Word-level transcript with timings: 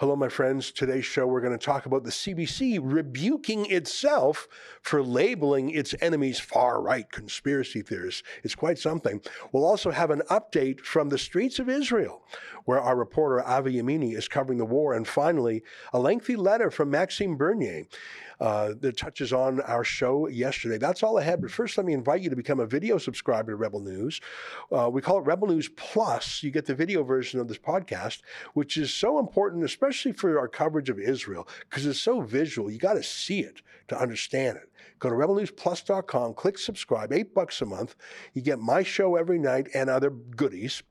Hello, 0.00 0.16
my 0.16 0.28
friends. 0.28 0.72
Today's 0.72 1.04
show, 1.04 1.24
we're 1.24 1.40
going 1.40 1.56
to 1.56 1.64
talk 1.64 1.86
about 1.86 2.02
the 2.02 2.10
CBC 2.10 2.80
rebuking 2.82 3.70
itself 3.70 4.48
for 4.82 5.04
labeling 5.04 5.70
its 5.70 5.94
enemies 6.00 6.40
far 6.40 6.82
right 6.82 7.08
conspiracy 7.12 7.80
theorists. 7.80 8.24
It's 8.42 8.56
quite 8.56 8.76
something. 8.80 9.20
We'll 9.52 9.64
also 9.64 9.92
have 9.92 10.10
an 10.10 10.22
update 10.30 10.80
from 10.80 11.10
the 11.10 11.18
streets 11.18 11.60
of 11.60 11.68
Israel, 11.68 12.24
where 12.64 12.80
our 12.80 12.96
reporter 12.96 13.46
Avi 13.46 13.74
Yamini 13.74 14.16
is 14.16 14.26
covering 14.26 14.58
the 14.58 14.64
war. 14.64 14.94
And 14.94 15.06
finally, 15.06 15.62
a 15.92 16.00
lengthy 16.00 16.34
letter 16.34 16.72
from 16.72 16.90
Maxime 16.90 17.36
Bernier 17.36 17.84
uh, 18.40 18.74
that 18.80 18.96
touches 18.96 19.32
on 19.32 19.60
our 19.60 19.84
show 19.84 20.26
yesterday. 20.28 20.76
That's 20.76 21.04
all 21.04 21.18
I 21.18 21.22
had. 21.22 21.40
But 21.40 21.52
first, 21.52 21.76
let 21.76 21.86
me 21.86 21.92
invite 21.92 22.20
you 22.20 22.30
to 22.30 22.36
become 22.36 22.58
a 22.58 22.66
video 22.66 22.98
subscriber 22.98 23.52
to 23.52 23.56
Rebel 23.56 23.80
News. 23.80 24.20
Uh, 24.72 24.90
we 24.90 25.00
call 25.00 25.18
it 25.18 25.24
Rebel 25.24 25.46
News 25.46 25.68
Plus. 25.76 26.42
You 26.42 26.50
get 26.50 26.66
the 26.66 26.74
video 26.74 27.04
version 27.04 27.38
of 27.38 27.46
this 27.46 27.58
podcast, 27.58 28.22
which 28.54 28.76
is 28.76 28.92
so 28.92 29.20
important, 29.20 29.62
especially 29.64 29.83
for 29.92 30.38
our 30.38 30.48
coverage 30.48 30.90
of 30.90 30.98
Israel, 30.98 31.48
because 31.60 31.86
it's 31.86 32.00
so 32.00 32.20
visual. 32.20 32.70
You 32.70 32.78
got 32.78 32.94
to 32.94 33.02
see 33.02 33.40
it 33.40 33.62
to 33.88 33.98
understand 33.98 34.56
it. 34.56 34.70
Go 34.98 35.10
to 35.10 35.14
rebelnewsplus.com, 35.14 36.34
click 36.34 36.58
subscribe, 36.58 37.12
eight 37.12 37.34
bucks 37.34 37.60
a 37.60 37.66
month. 37.66 37.96
You 38.32 38.42
get 38.42 38.58
my 38.58 38.82
show 38.82 39.16
every 39.16 39.38
night 39.38 39.68
and 39.74 39.90
other 39.90 40.10
goodies 40.10 40.82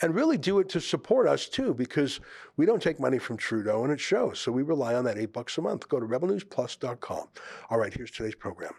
and 0.00 0.14
really 0.14 0.38
do 0.38 0.58
it 0.58 0.68
to 0.70 0.80
support 0.80 1.28
us 1.28 1.48
too, 1.48 1.74
because 1.74 2.20
we 2.56 2.66
don't 2.66 2.82
take 2.82 2.98
money 2.98 3.18
from 3.18 3.36
Trudeau 3.36 3.84
and 3.84 3.92
it 3.92 4.00
shows. 4.00 4.38
So 4.38 4.52
we 4.52 4.62
rely 4.62 4.94
on 4.94 5.04
that 5.04 5.18
eight 5.18 5.32
bucks 5.32 5.58
a 5.58 5.62
month. 5.62 5.88
Go 5.88 6.00
to 6.00 6.06
rebelnewsplus.com. 6.06 7.28
All 7.70 7.78
right, 7.78 7.92
here's 7.92 8.10
today's 8.10 8.34
program. 8.34 8.72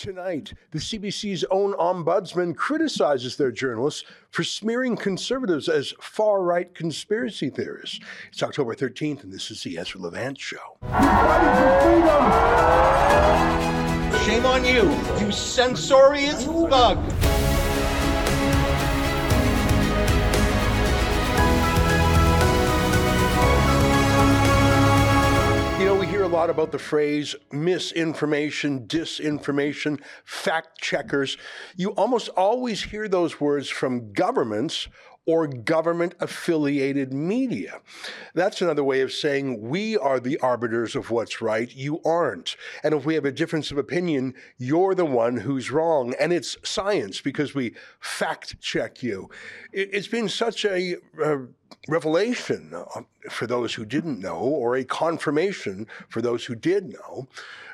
Tonight, 0.00 0.54
the 0.70 0.78
CBC's 0.78 1.44
own 1.50 1.74
ombudsman 1.74 2.56
criticizes 2.56 3.36
their 3.36 3.52
journalists 3.52 4.04
for 4.30 4.42
smearing 4.42 4.96
conservatives 4.96 5.68
as 5.68 5.92
far 6.00 6.40
right 6.42 6.74
conspiracy 6.74 7.50
theorists. 7.50 8.00
It's 8.32 8.42
October 8.42 8.74
13th, 8.74 9.24
and 9.24 9.30
this 9.30 9.50
is 9.50 9.62
the 9.62 9.76
Ezra 9.76 10.00
Levant 10.00 10.40
Show. 10.40 10.78
Shame 14.24 14.46
on 14.46 14.64
you, 14.64 14.90
you 15.22 15.30
censorious 15.30 16.46
thug! 16.46 17.19
Lot 26.40 26.48
about 26.48 26.72
the 26.72 26.78
phrase 26.78 27.36
misinformation, 27.52 28.86
disinformation, 28.86 30.00
fact 30.24 30.80
checkers. 30.80 31.36
You 31.76 31.90
almost 31.90 32.30
always 32.30 32.82
hear 32.82 33.08
those 33.08 33.42
words 33.42 33.68
from 33.68 34.14
governments 34.14 34.88
or 35.26 35.46
government 35.46 36.14
affiliated 36.20 37.12
media. 37.12 37.80
That's 38.34 38.62
another 38.62 38.82
way 38.82 39.00
of 39.00 39.12
saying 39.12 39.60
we 39.60 39.96
are 39.96 40.18
the 40.18 40.38
arbiters 40.38 40.96
of 40.96 41.10
what's 41.10 41.40
right, 41.40 41.70
you 41.74 42.00
aren't. 42.04 42.56
And 42.82 42.94
if 42.94 43.04
we 43.04 43.14
have 43.14 43.24
a 43.24 43.32
difference 43.32 43.70
of 43.70 43.78
opinion, 43.78 44.34
you're 44.58 44.94
the 44.94 45.04
one 45.04 45.36
who's 45.36 45.70
wrong. 45.70 46.14
And 46.18 46.32
it's 46.32 46.56
science 46.64 47.20
because 47.20 47.54
we 47.54 47.74
fact 48.00 48.60
check 48.60 49.02
you. 49.02 49.30
It's 49.72 50.08
been 50.08 50.28
such 50.28 50.64
a, 50.64 50.96
a 51.22 51.46
revelation 51.88 52.72
uh, 52.74 53.02
for 53.30 53.46
those 53.46 53.74
who 53.74 53.84
didn't 53.84 54.20
know, 54.20 54.38
or 54.38 54.74
a 54.76 54.84
confirmation 54.84 55.86
for 56.08 56.20
those 56.20 56.44
who 56.44 56.54
did 56.54 56.92
know, 56.92 57.28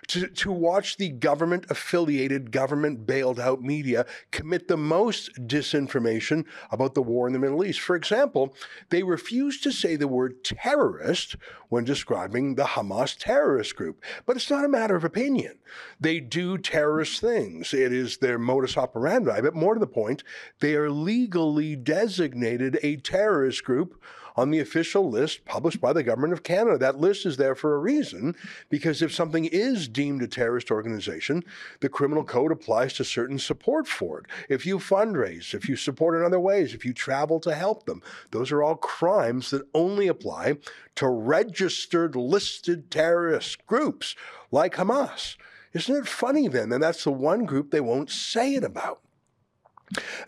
to, 0.09 0.29
to 0.29 0.53
watch 0.53 0.97
the 0.97 1.09
government 1.09 1.67
affiliated, 1.71 2.53
government 2.53 3.07
bailed 3.07 3.41
out 3.41 3.63
media 3.63 4.07
commit 4.31 4.69
the 4.69 4.77
most 4.77 5.33
disinformation 5.47 6.45
about 6.71 6.95
the 6.95 7.03
war 7.03 7.27
in 7.27 7.33
the 7.33 7.39
Middle 7.39 7.65
East. 7.65 7.81
For 7.81 7.97
example, 7.97 8.55
they 8.91 9.03
refuse 9.03 9.61
to 9.61 9.73
say 9.73 9.97
the 9.97 10.09
word 10.09 10.45
terrorist 10.45 11.37
when 11.69 11.85
describing 11.85 12.55
the 12.55 12.65
Hamas 12.65 13.17
terrorist 13.19 13.77
group. 13.77 14.03
But 14.25 14.37
it's 14.37 14.51
not 14.51 14.65
a 14.65 14.69
matter 14.69 14.97
of 14.97 15.05
opinion. 15.05 15.59
They 16.01 16.21
do 16.21 16.59
terrorist 16.59 17.21
things, 17.21 17.75
it 17.75 17.93
is 17.93 18.19
their 18.19 18.39
modus 18.39 18.77
operandi. 18.77 19.41
But 19.41 19.55
more 19.55 19.75
to 19.75 19.81
the 19.81 19.87
point, 19.87 20.23
they 20.61 20.75
are 20.75 20.91
legally 20.91 21.77
designated 21.77 22.79
a 22.83 22.97
terrorist 22.97 23.65
group 23.65 24.01
on 24.37 24.51
the 24.51 24.61
official 24.61 25.09
list 25.09 25.45
published 25.45 25.81
by 25.81 25.93
the 25.93 26.03
government 26.03 26.33
of 26.33 26.43
Canada. 26.43 26.79
That 26.79 26.99
list 26.99 27.25
is 27.27 27.37
there 27.37 27.55
for 27.55 27.75
a 27.75 27.79
reason 27.79 28.35
because 28.69 29.03
if 29.03 29.15
something 29.15 29.47
is 29.47 29.89
deemed 29.89 30.23
a 30.23 30.29
terrorist 30.29 30.71
organization, 30.71 31.43
the 31.81 31.89
criminal 31.89 32.25
code 32.25 32.53
applies 32.53 32.93
to 32.95 33.05
certain 33.05 33.39
support 33.39 33.89
for 33.89 34.21
it. 34.21 34.27
If 34.49 34.67
you 34.67 34.79
fundraise, 34.79 35.55
if 35.55 35.69
you 35.69 35.77
support 35.77 36.17
in 36.17 36.25
other 36.25 36.41
ways, 36.41 36.75
if 36.75 36.85
you 36.85 36.93
travel 36.93 37.41
to 37.41 37.55
help 37.55 37.87
them, 37.87 38.03
those 38.31 38.53
are 38.53 38.63
all 38.63 38.77
crimes 38.77 39.51
that 39.51 39.67
only 39.75 40.07
apply 40.07 40.59
to 40.97 41.09
registered 41.09 42.17
listed 42.17 42.91
terrorist 42.91 43.67
groups 43.67 44.15
like 44.51 44.75
Hamas. 44.75 45.37
Isn't 45.73 45.97
it 45.97 46.09
funny 46.09 46.49
then? 46.49 46.73
And 46.73 46.83
that's 46.83 47.05
the 47.05 47.11
one 47.11 47.45
group 47.45 47.71
they 47.71 47.81
won't 47.81 48.11
say 48.11 48.55
it 48.55 48.65
about. 48.65 49.01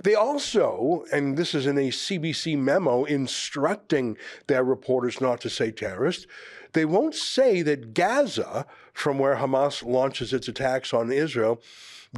They 0.02 0.14
also, 0.14 1.04
and 1.12 1.36
this 1.36 1.54
is 1.54 1.66
in 1.66 1.78
a 1.78 1.90
CBC 1.90 2.56
memo 2.56 3.04
instructing 3.04 4.16
their 4.46 4.62
reporters 4.62 5.20
not 5.20 5.40
to 5.40 5.50
say 5.50 5.70
terrorist, 5.70 6.26
they 6.72 6.84
won't 6.84 7.14
say 7.14 7.62
that 7.62 7.94
Gaza, 7.94 8.66
from 8.92 9.18
where 9.18 9.36
Hamas 9.36 9.84
launches 9.84 10.32
its 10.32 10.48
attacks 10.48 10.92
on 10.92 11.10
Israel, 11.10 11.60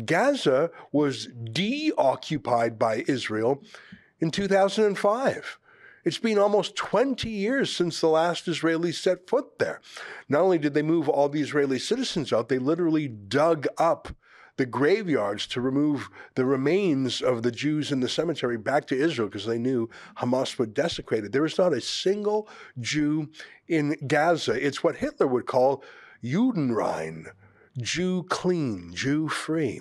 Gaza 0.04 0.70
was 0.92 1.28
deoccupied 1.28 2.78
by 2.78 3.04
Israel 3.06 3.62
in 4.20 4.30
2005. 4.30 5.58
It's 6.04 6.18
been 6.18 6.38
almost 6.38 6.76
20 6.76 7.28
years 7.28 7.74
since 7.74 8.00
the 8.00 8.08
last 8.08 8.46
Israelis 8.46 8.94
set 8.94 9.28
foot 9.28 9.58
there. 9.58 9.80
Not 10.28 10.40
only 10.40 10.58
did 10.58 10.72
they 10.72 10.82
move 10.82 11.08
all 11.08 11.28
the 11.28 11.42
Israeli 11.42 11.78
citizens 11.78 12.32
out, 12.32 12.48
they 12.48 12.58
literally 12.58 13.06
dug 13.06 13.66
up 13.76 14.08
the 14.60 14.66
graveyards 14.66 15.46
to 15.46 15.58
remove 15.58 16.10
the 16.34 16.44
remains 16.44 17.22
of 17.22 17.42
the 17.42 17.50
Jews 17.50 17.90
in 17.90 18.00
the 18.00 18.10
cemetery 18.10 18.58
back 18.58 18.86
to 18.88 18.94
Israel 18.94 19.26
because 19.26 19.46
they 19.46 19.56
knew 19.56 19.88
Hamas 20.18 20.58
would 20.58 20.74
desecrate 20.74 21.24
it. 21.24 21.32
There 21.32 21.46
is 21.46 21.56
not 21.56 21.72
a 21.72 21.80
single 21.80 22.46
Jew 22.78 23.30
in 23.68 23.96
Gaza. 24.06 24.52
It's 24.52 24.84
what 24.84 24.96
Hitler 24.96 25.26
would 25.26 25.46
call 25.46 25.82
Judenrein, 26.22 27.28
Jew 27.78 28.24
clean, 28.24 28.92
Jew 28.94 29.28
free. 29.28 29.80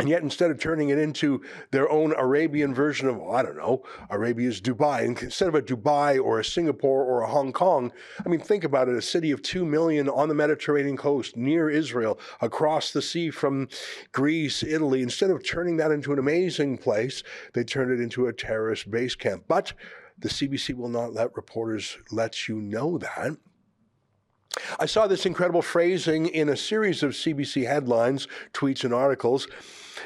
And 0.00 0.08
yet, 0.08 0.22
instead 0.22 0.50
of 0.50 0.58
turning 0.58 0.88
it 0.88 0.98
into 0.98 1.40
their 1.70 1.88
own 1.88 2.14
Arabian 2.16 2.74
version 2.74 3.06
of, 3.06 3.22
I 3.22 3.42
don't 3.42 3.56
know, 3.56 3.84
Arabia's 4.10 4.60
Dubai, 4.60 5.04
instead 5.22 5.46
of 5.46 5.54
a 5.54 5.62
Dubai 5.62 6.20
or 6.20 6.40
a 6.40 6.44
Singapore 6.44 7.04
or 7.04 7.22
a 7.22 7.28
Hong 7.28 7.52
Kong, 7.52 7.92
I 8.24 8.28
mean, 8.28 8.40
think 8.40 8.64
about 8.64 8.88
it 8.88 8.96
a 8.96 9.02
city 9.02 9.30
of 9.30 9.40
2 9.42 9.64
million 9.64 10.08
on 10.08 10.28
the 10.28 10.34
Mediterranean 10.34 10.96
coast 10.96 11.36
near 11.36 11.70
Israel, 11.70 12.18
across 12.40 12.90
the 12.90 13.02
sea 13.02 13.30
from 13.30 13.68
Greece, 14.10 14.64
Italy. 14.64 15.00
Instead 15.00 15.30
of 15.30 15.46
turning 15.46 15.76
that 15.76 15.92
into 15.92 16.12
an 16.12 16.18
amazing 16.18 16.76
place, 16.76 17.22
they 17.52 17.62
turned 17.62 17.92
it 17.92 18.02
into 18.02 18.26
a 18.26 18.32
terrorist 18.32 18.90
base 18.90 19.14
camp. 19.14 19.44
But 19.46 19.74
the 20.18 20.28
CBC 20.28 20.74
will 20.74 20.88
not 20.88 21.12
let 21.12 21.36
reporters 21.36 21.98
let 22.10 22.48
you 22.48 22.60
know 22.60 22.98
that. 22.98 23.36
I 24.78 24.86
saw 24.86 25.06
this 25.06 25.26
incredible 25.26 25.62
phrasing 25.62 26.26
in 26.26 26.48
a 26.48 26.56
series 26.56 27.02
of 27.02 27.12
CBC 27.12 27.66
headlines, 27.66 28.28
tweets, 28.52 28.84
and 28.84 28.94
articles. 28.94 29.46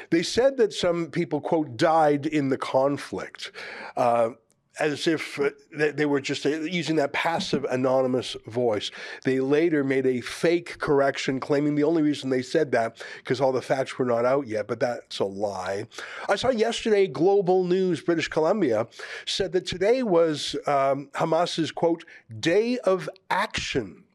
They 0.09 0.23
said 0.23 0.57
that 0.57 0.73
some 0.73 1.07
people, 1.07 1.41
quote, 1.41 1.77
died 1.77 2.25
in 2.25 2.49
the 2.49 2.57
conflict. 2.57 3.51
Uh, 3.97 4.31
as 4.79 5.07
if 5.07 5.37
uh, 5.39 5.49
they 5.75 6.05
were 6.05 6.21
just 6.21 6.45
uh, 6.45 6.49
using 6.49 6.95
that 6.95 7.11
passive 7.11 7.65
anonymous 7.65 8.37
voice. 8.47 8.91
They 9.25 9.41
later 9.41 9.83
made 9.83 10.05
a 10.05 10.21
fake 10.21 10.79
correction 10.79 11.41
claiming 11.41 11.75
the 11.75 11.83
only 11.83 12.01
reason 12.01 12.29
they 12.29 12.41
said 12.41 12.71
that 12.71 13.03
because 13.17 13.41
all 13.41 13.51
the 13.51 13.61
facts 13.61 13.99
were 13.99 14.05
not 14.05 14.23
out 14.23 14.47
yet, 14.47 14.67
but 14.67 14.79
that's 14.79 15.19
a 15.19 15.25
lie. 15.25 15.85
I 16.29 16.37
saw 16.37 16.49
yesterday 16.49 17.07
Global 17.07 17.65
News 17.65 17.99
British 17.99 18.29
Columbia 18.29 18.87
said 19.25 19.51
that 19.51 19.65
today 19.65 20.01
was 20.01 20.55
um, 20.65 21.09
Hamas's 21.15 21.71
quote 21.71 22.05
day 22.39 22.77
of 22.79 23.09
action 23.29 24.05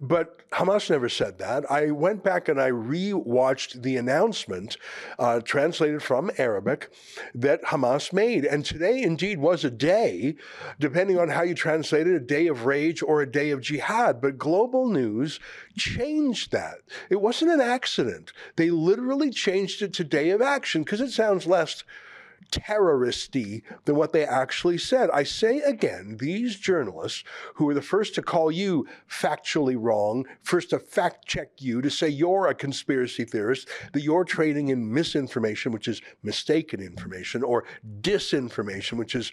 but 0.00 0.48
Hamas 0.50 0.88
never 0.88 1.08
said 1.08 1.38
that. 1.38 1.70
I 1.70 1.90
went 1.90 2.24
back 2.24 2.48
and 2.48 2.60
I 2.60 2.68
re-watched 2.68 3.82
the 3.82 3.96
announcement, 3.96 4.78
uh, 5.18 5.40
translated 5.40 6.02
from 6.02 6.30
Arabic, 6.38 6.90
that 7.34 7.62
Hamas 7.64 8.12
made. 8.12 8.44
And 8.44 8.64
today 8.64 9.02
indeed 9.02 9.38
was 9.38 9.62
a 9.62 9.70
day, 9.70 10.36
depending 10.78 11.18
on 11.18 11.28
how 11.28 11.42
you 11.42 11.54
translate 11.54 12.06
it, 12.06 12.14
a 12.14 12.20
day 12.20 12.46
of 12.46 12.64
rage 12.64 13.02
or 13.02 13.20
a 13.20 13.30
day 13.30 13.50
of 13.50 13.60
jihad. 13.60 14.20
But 14.20 14.38
global 14.38 14.88
news 14.88 15.38
changed 15.76 16.50
that. 16.52 16.78
It 17.10 17.20
wasn't 17.20 17.52
an 17.52 17.60
accident. 17.60 18.32
They 18.56 18.70
literally 18.70 19.30
changed 19.30 19.82
it 19.82 19.92
to 19.94 20.04
day 20.04 20.30
of 20.30 20.40
action 20.40 20.82
because 20.82 21.00
it 21.00 21.10
sounds 21.10 21.46
less 21.46 21.84
terroristy 22.50 23.62
than 23.84 23.96
what 23.96 24.12
they 24.12 24.24
actually 24.24 24.78
said. 24.78 25.10
I 25.10 25.22
say 25.22 25.60
again, 25.60 26.16
these 26.18 26.56
journalists 26.56 27.24
who 27.54 27.66
were 27.66 27.74
the 27.74 27.82
first 27.82 28.14
to 28.16 28.22
call 28.22 28.50
you 28.50 28.86
factually 29.08 29.76
wrong, 29.78 30.26
first 30.42 30.70
to 30.70 30.78
fact 30.78 31.26
check 31.26 31.50
you, 31.58 31.80
to 31.82 31.90
say 31.90 32.08
you're 32.08 32.46
a 32.46 32.54
conspiracy 32.54 33.24
theorist, 33.24 33.68
that 33.92 34.02
you're 34.02 34.24
trading 34.24 34.68
in 34.68 34.92
misinformation, 34.92 35.72
which 35.72 35.88
is 35.88 36.02
mistaken 36.22 36.80
information, 36.80 37.42
or 37.42 37.64
disinformation, 38.00 38.98
which 38.98 39.14
is 39.14 39.32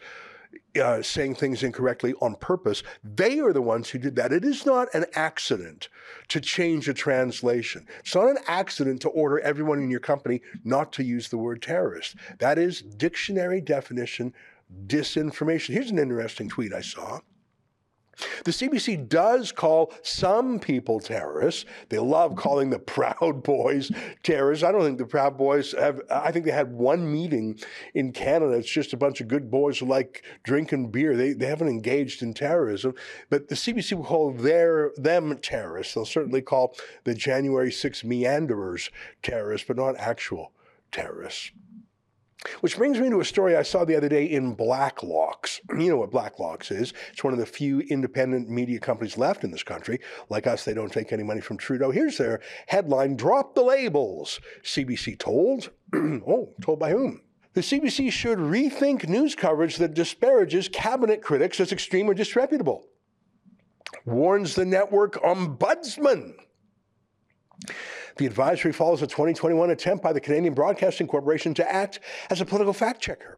uh, 0.81 1.01
saying 1.01 1.35
things 1.35 1.63
incorrectly 1.63 2.13
on 2.21 2.35
purpose. 2.35 2.83
They 3.03 3.39
are 3.39 3.53
the 3.53 3.61
ones 3.61 3.89
who 3.89 3.99
did 3.99 4.15
that. 4.15 4.31
It 4.31 4.45
is 4.45 4.65
not 4.65 4.93
an 4.93 5.05
accident 5.15 5.89
to 6.29 6.39
change 6.39 6.87
a 6.87 6.93
translation. 6.93 7.87
It's 7.99 8.15
not 8.15 8.29
an 8.29 8.37
accident 8.47 9.01
to 9.01 9.09
order 9.09 9.39
everyone 9.39 9.81
in 9.81 9.89
your 9.89 9.99
company 9.99 10.41
not 10.63 10.91
to 10.93 11.03
use 11.03 11.29
the 11.29 11.37
word 11.37 11.61
terrorist. 11.61 12.15
That 12.39 12.57
is 12.57 12.81
dictionary 12.81 13.61
definition 13.61 14.33
disinformation. 14.85 15.73
Here's 15.73 15.91
an 15.91 15.99
interesting 15.99 16.49
tweet 16.49 16.73
I 16.73 16.81
saw. 16.81 17.19
The 18.45 18.51
CBC 18.51 19.07
does 19.07 19.51
call 19.51 19.93
some 20.01 20.59
people 20.59 20.99
terrorists. 20.99 21.65
They 21.89 21.99
love 21.99 22.35
calling 22.35 22.69
the 22.69 22.79
Proud 22.97 23.43
Boys 23.43 23.91
terrorists. 24.23 24.63
I 24.63 24.71
don't 24.71 24.83
think 24.83 24.97
the 24.97 25.05
Proud 25.05 25.37
Boys 25.37 25.73
have, 25.73 26.01
I 26.09 26.31
think 26.31 26.45
they 26.45 26.51
had 26.51 26.73
one 26.73 27.11
meeting 27.11 27.59
in 27.93 28.11
Canada. 28.11 28.53
It's 28.53 28.69
just 28.69 28.93
a 28.93 28.97
bunch 28.97 29.21
of 29.21 29.27
good 29.27 29.51
boys 29.51 29.79
who 29.79 29.85
like 29.85 30.23
drinking 30.43 30.91
beer. 30.91 31.15
They, 31.15 31.33
they 31.33 31.45
haven't 31.45 31.67
engaged 31.67 32.23
in 32.23 32.33
terrorism. 32.33 32.93
But 33.29 33.49
the 33.49 33.55
CBC 33.55 33.93
will 33.93 34.03
call 34.03 34.31
their, 34.31 34.91
them 34.97 35.37
terrorists. 35.39 35.93
They'll 35.93 36.05
certainly 36.05 36.41
call 36.41 36.75
the 37.03 37.13
January 37.13 37.71
6 37.71 38.03
meanderers 38.03 38.89
terrorists, 39.21 39.67
but 39.67 39.77
not 39.77 39.97
actual 39.97 40.53
terrorists. 40.91 41.51
Which 42.61 42.77
brings 42.77 42.99
me 42.99 43.09
to 43.09 43.19
a 43.19 43.25
story 43.25 43.55
I 43.55 43.63
saw 43.63 43.83
the 43.83 43.95
other 43.95 44.09
day 44.09 44.25
in 44.25 44.53
Blacklock's. 44.53 45.59
You 45.77 45.89
know 45.89 45.97
what 45.97 46.11
Blacklock's 46.11 46.71
is. 46.71 46.93
It's 47.11 47.23
one 47.23 47.33
of 47.33 47.39
the 47.39 47.45
few 47.45 47.79
independent 47.81 48.49
media 48.49 48.79
companies 48.79 49.17
left 49.17 49.43
in 49.43 49.51
this 49.51 49.63
country. 49.63 49.99
Like 50.29 50.47
us, 50.47 50.65
they 50.65 50.73
don't 50.73 50.91
take 50.91 51.13
any 51.13 51.23
money 51.23 51.39
from 51.39 51.57
Trudeau. 51.57 51.91
Here's 51.91 52.17
their 52.17 52.41
headline 52.67 53.15
Drop 53.15 53.55
the 53.55 53.63
labels. 53.63 54.39
CBC 54.63 55.17
told. 55.17 55.71
oh, 55.95 56.53
told 56.61 56.79
by 56.79 56.91
whom? 56.91 57.21
The 57.53 57.61
CBC 57.61 58.11
should 58.11 58.37
rethink 58.37 59.07
news 59.07 59.33
coverage 59.33 59.77
that 59.77 59.93
disparages 59.93 60.67
cabinet 60.67 61.21
critics 61.21 61.59
as 61.59 61.71
extreme 61.71 62.09
or 62.09 62.13
disreputable. 62.13 62.85
Warns 64.05 64.55
the 64.55 64.65
network 64.65 65.13
ombudsman. 65.23 66.33
The 68.17 68.25
advisory 68.25 68.73
follows 68.73 69.01
a 69.01 69.07
2021 69.07 69.69
attempt 69.69 70.03
by 70.03 70.13
the 70.13 70.19
Canadian 70.19 70.53
Broadcasting 70.53 71.07
Corporation 71.07 71.53
to 71.55 71.71
act 71.71 71.99
as 72.29 72.41
a 72.41 72.45
political 72.45 72.73
fact 72.73 73.01
checker. 73.01 73.37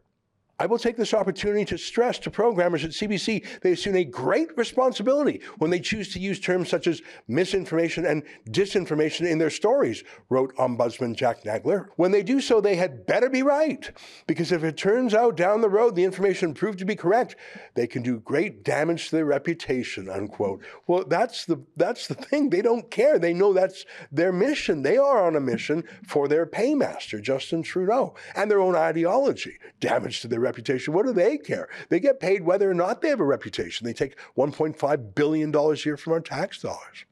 I 0.60 0.66
will 0.66 0.78
take 0.78 0.98
this 0.98 1.14
opportunity 1.14 1.64
to 1.66 1.78
stress 1.78 2.20
to 2.20 2.30
programmers 2.30 2.84
at 2.84 2.92
CBC 2.92 3.46
they 3.62 3.72
assume 3.72 3.96
a 3.96 4.04
great 4.04 4.56
responsibility 4.58 5.42
when 5.58 5.72
they 5.72 5.80
choose 5.80 6.12
to 6.14 6.20
use 6.20 6.40
terms 6.40 6.70
such 6.70 6.88
as 6.88 7.02
misinformation 7.28 8.06
and 8.06 8.24
disinformation 8.50 9.30
in 9.30 9.38
their 9.38 9.50
stories, 9.50 10.04
wrote 10.30 10.56
Ombudsman 10.58 11.16
Jack 11.16 11.44
Nagler. 11.44 11.88
When 11.96 12.12
they 12.12 12.24
do 12.24 12.42
so, 12.42 12.60
they 12.60 12.76
had 12.76 13.06
better 13.06 13.30
be 13.30 13.44
right, 13.44 13.90
because 14.28 14.52
if 14.52 14.64
it 14.64 14.78
turns 14.78 15.14
out 15.14 15.38
down 15.38 15.62
the 15.62 15.70
road 15.70 15.96
the 15.96 16.04
information 16.04 16.54
proved 16.54 16.80
to 16.80 16.86
be 16.86 16.96
correct, 16.96 17.36
they 17.76 17.88
can 17.88 18.04
do 18.04 18.20
great 18.20 18.64
damage 18.64 19.10
to 19.10 19.16
their 19.16 19.26
reputation, 19.26 20.10
unquote. 20.10 20.62
Well, 20.88 21.06
that's 21.08 21.46
the 21.46 21.64
that's 21.78 22.08
the 22.08 22.16
thing. 22.16 22.50
They 22.50 22.62
don't 22.62 22.92
care. 22.92 23.18
They 23.18 23.34
know 23.34 23.54
that's 23.54 23.86
their 24.12 24.32
mission. 24.32 24.84
They 24.84 24.98
are 24.98 25.26
on 25.26 25.36
a 25.36 25.40
mission 25.40 25.84
for 26.06 26.28
their 26.28 26.46
paymaster, 26.46 27.22
Justin 27.22 27.64
Trudeau, 27.64 28.16
and 28.36 28.50
their 28.50 28.60
own 28.60 28.76
ideology. 28.76 29.58
Damage 29.80 30.22
to 30.22 30.28
their 30.28 30.40
reputation. 30.50 30.94
What 30.94 31.06
do 31.06 31.14
they 31.14 31.38
care? 31.38 31.70
They 31.90 32.00
get 32.00 32.20
paid 32.20 32.44
whether 32.44 32.70
or 32.70 32.74
not 32.74 33.02
they 33.02 33.10
have 33.10 33.20
a 33.20 33.26
reputation. 33.26 33.86
They 33.86 33.94
take 33.94 34.18
$1.5 34.38 35.16
billion 35.16 35.56
a 35.56 35.74
year 35.76 35.98
from 35.98 36.14
our 36.14 36.20
tax 36.20 36.62
dollars. 36.62 37.06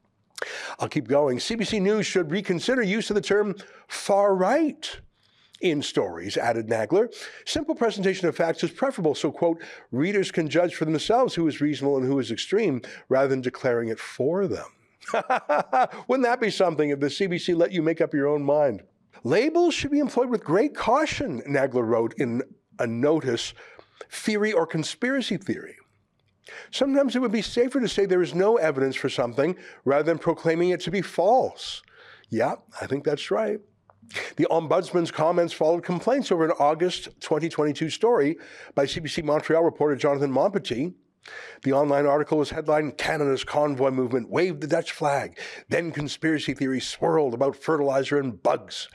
I'll 0.78 0.88
keep 0.88 1.08
going. 1.08 1.38
CBC 1.38 1.80
News 1.80 2.06
should 2.06 2.30
reconsider 2.30 2.82
use 2.82 3.10
of 3.10 3.14
the 3.14 3.20
term 3.20 3.54
far 3.88 4.34
right 4.34 5.00
in 5.60 5.82
stories, 5.82 6.36
added 6.36 6.68
Nagler. 6.68 7.12
Simple 7.44 7.74
presentation 7.74 8.28
of 8.28 8.36
facts 8.36 8.62
is 8.62 8.70
preferable, 8.70 9.14
so, 9.14 9.32
quote, 9.32 9.60
readers 9.90 10.30
can 10.30 10.48
judge 10.48 10.74
for 10.74 10.84
themselves 10.84 11.34
who 11.34 11.48
is 11.48 11.60
reasonable 11.60 11.96
and 11.96 12.06
who 12.06 12.18
is 12.20 12.30
extreme 12.30 12.80
rather 13.08 13.28
than 13.28 13.40
declaring 13.40 13.88
it 13.88 13.98
for 13.98 14.46
them. 14.46 14.66
Wouldn't 16.06 16.26
that 16.26 16.40
be 16.40 16.50
something 16.50 16.90
if 16.90 17.00
the 17.00 17.06
CBC 17.06 17.56
let 17.56 17.72
you 17.72 17.82
make 17.82 18.00
up 18.00 18.14
your 18.14 18.28
own 18.28 18.42
mind? 18.44 18.82
Labels 19.24 19.74
should 19.74 19.90
be 19.90 19.98
employed 19.98 20.30
with 20.30 20.44
great 20.44 20.76
caution, 20.76 21.42
Nagler 21.42 21.86
wrote 21.86 22.14
in 22.18 22.42
a 22.78 22.86
notice 22.86 23.54
theory 24.10 24.52
or 24.52 24.66
conspiracy 24.66 25.36
theory. 25.36 25.76
Sometimes 26.70 27.14
it 27.14 27.20
would 27.20 27.32
be 27.32 27.42
safer 27.42 27.80
to 27.80 27.88
say 27.88 28.06
there 28.06 28.22
is 28.22 28.34
no 28.34 28.56
evidence 28.56 28.96
for 28.96 29.08
something 29.08 29.56
rather 29.84 30.04
than 30.04 30.18
proclaiming 30.18 30.70
it 30.70 30.80
to 30.80 30.90
be 30.90 31.02
false. 31.02 31.82
Yeah, 32.30 32.56
I 32.80 32.86
think 32.86 33.04
that's 33.04 33.30
right. 33.30 33.60
The 34.36 34.46
Ombudsman's 34.50 35.10
comments 35.10 35.52
followed 35.52 35.84
complaints 35.84 36.32
over 36.32 36.44
an 36.46 36.52
August 36.58 37.04
2022 37.20 37.90
story 37.90 38.38
by 38.74 38.86
CBC 38.86 39.22
Montreal 39.24 39.62
reporter 39.62 39.96
Jonathan 39.96 40.32
Montpetit. 40.32 40.94
The 41.62 41.72
online 41.72 42.06
article 42.06 42.38
was 42.38 42.50
headlined 42.50 42.96
Canada's 42.96 43.44
convoy 43.44 43.90
movement 43.90 44.30
waved 44.30 44.60
the 44.60 44.66
Dutch 44.66 44.92
flag. 44.92 45.38
Then 45.68 45.92
conspiracy 45.92 46.54
theories 46.54 46.86
swirled 46.86 47.34
about 47.34 47.56
fertilizer 47.56 48.18
and 48.18 48.42
bugs. 48.42 48.88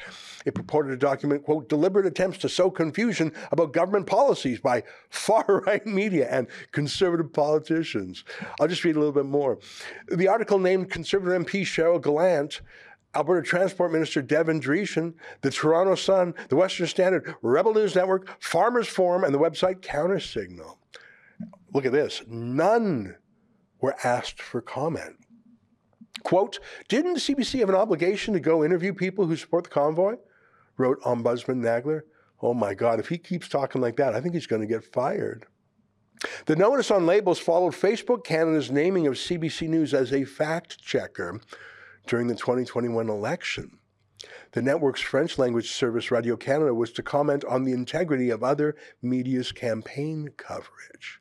It 0.46 0.56
purported 0.56 0.92
to 0.92 0.98
document, 0.98 1.44
quote, 1.44 1.70
deliberate 1.70 2.06
attempts 2.06 2.38
to 2.40 2.50
sow 2.50 2.72
confusion 2.72 3.34
about 3.52 3.74
government 3.74 4.08
policies 4.08 4.60
by 4.60 4.84
far 5.10 5.64
right 5.66 5.86
media 5.86 6.28
and 6.30 6.48
conservative 6.72 7.34
politicians. 7.34 8.24
I'll 8.60 8.68
just 8.68 8.84
read 8.84 8.96
a 8.96 9.00
little 9.00 9.14
bit 9.14 9.25
more. 9.25 9.60
The 10.08 10.28
article 10.28 10.60
named 10.60 10.90
Conservative 10.90 11.46
MP 11.46 11.62
Cheryl 11.62 12.02
Gallant 12.02 12.62
Alberta 13.16 13.46
Transport 13.46 13.92
Minister 13.92 14.24
Devin 14.24 14.60
Dreeshen, 14.60 15.14
the 15.42 15.52
Toronto 15.52 15.94
Sun, 15.94 16.34
the 16.50 16.56
Western 16.56 16.88
Standard, 16.88 17.36
Rebel 17.44 17.74
News 17.74 17.96
Network, 17.96 18.28
Farmers 18.42 18.88
Forum, 18.88 19.24
and 19.24 19.34
the 19.34 19.40
website 19.40 19.81
Countersignal. 19.81 20.80
Look 21.74 21.86
at 21.86 21.92
this. 21.92 22.22
None 22.28 23.16
were 23.81 23.95
asked 24.04 24.42
for 24.42 24.62
comment. 24.62 25.16
Quote, 26.24 26.60
didn't 26.88 27.13
the 27.13 27.19
CBC 27.19 27.60
have 27.60 27.69
an 27.69 27.75
obligation 27.75 28.34
to 28.34 28.40
go 28.40 28.63
interview 28.63 28.94
people 28.94 29.25
who 29.25 29.36
support 29.36 29.66
the 29.66 29.69
convoy? 29.69 30.16
wrote 30.78 31.01
Ombudsman 31.01 31.62
Nagler. 31.62 32.01
Oh 32.42 32.54
my 32.54 32.74
God, 32.74 33.00
if 33.00 33.10
he 33.10 33.18
keeps 33.18 33.48
talking 33.48 33.81
like 33.81 33.95
that, 33.98 34.13
I 34.13 34.22
think 34.22 34.34
he's 34.34 34.48
going 34.48 34.62
to 34.62 34.68
get 34.68 34.84
fired. 34.84 35.45
The 36.45 36.56
notice 36.56 36.92
on 36.92 37.06
labels 37.06 37.40
followed 37.40 37.74
Facebook 37.74 38.24
Canada's 38.24 38.72
naming 38.72 39.07
of 39.07 39.16
CBC 39.16 39.68
News 39.68 39.94
as 39.94 40.13
a 40.13 40.24
fact 40.24 40.80
checker 40.80 41.42
during 42.07 42.27
the 42.27 42.36
2021 42.36 43.10
election. 43.10 43.79
The 44.51 44.62
network's 44.62 45.01
French 45.01 45.38
language 45.38 45.72
service, 45.72 46.12
Radio 46.12 46.38
Canada, 46.38 46.74
was 46.74 46.91
to 46.94 47.03
comment 47.03 47.44
on 47.46 47.63
the 47.63 47.74
integrity 47.74 48.29
of 48.29 48.44
other 48.44 48.75
media's 49.01 49.51
campaign 49.51 50.29
coverage. 50.38 51.20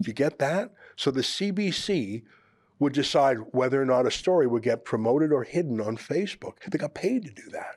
You 0.00 0.12
get 0.12 0.38
that? 0.38 0.70
So 0.96 1.10
the 1.10 1.20
CBC 1.20 2.22
would 2.78 2.92
decide 2.92 3.38
whether 3.52 3.80
or 3.80 3.86
not 3.86 4.06
a 4.06 4.10
story 4.10 4.46
would 4.46 4.62
get 4.62 4.84
promoted 4.84 5.32
or 5.32 5.44
hidden 5.44 5.80
on 5.80 5.96
Facebook. 5.96 6.58
They 6.68 6.78
got 6.78 6.94
paid 6.94 7.24
to 7.24 7.30
do 7.30 7.48
that. 7.50 7.76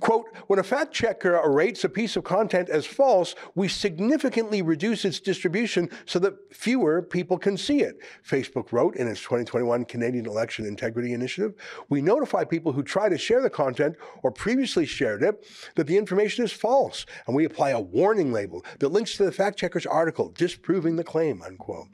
Quote, 0.00 0.26
when 0.46 0.58
a 0.58 0.62
fact 0.62 0.92
checker 0.94 1.40
rates 1.44 1.84
a 1.84 1.88
piece 1.88 2.16
of 2.16 2.24
content 2.24 2.70
as 2.70 2.86
false, 2.86 3.34
we 3.54 3.68
significantly 3.68 4.62
reduce 4.62 5.04
its 5.04 5.20
distribution 5.20 5.90
so 6.06 6.18
that 6.20 6.34
fewer 6.54 7.02
people 7.02 7.38
can 7.38 7.56
see 7.56 7.82
it. 7.82 7.98
Facebook 8.26 8.72
wrote 8.72 8.96
in 8.96 9.06
its 9.06 9.20
2021 9.20 9.84
Canadian 9.84 10.26
Election 10.26 10.64
Integrity 10.64 11.12
Initiative. 11.12 11.54
We 11.90 12.00
notify 12.00 12.44
people 12.44 12.72
who 12.72 12.82
try 12.82 13.08
to 13.08 13.18
share 13.18 13.42
the 13.42 13.50
content 13.50 13.96
or 14.22 14.30
previously 14.30 14.86
shared 14.86 15.22
it 15.22 15.46
that 15.76 15.86
the 15.86 15.98
information 15.98 16.44
is 16.44 16.52
false, 16.52 17.04
and 17.26 17.36
we 17.36 17.44
apply 17.44 17.70
a 17.70 17.80
warning 17.80 18.32
label 18.32 18.64
that 18.78 18.88
links 18.88 19.16
to 19.16 19.24
the 19.24 19.32
fact 19.32 19.58
checker's 19.58 19.86
article 19.86 20.30
disproving 20.30 20.96
the 20.96 21.04
claim, 21.04 21.42
unquote. 21.42 21.88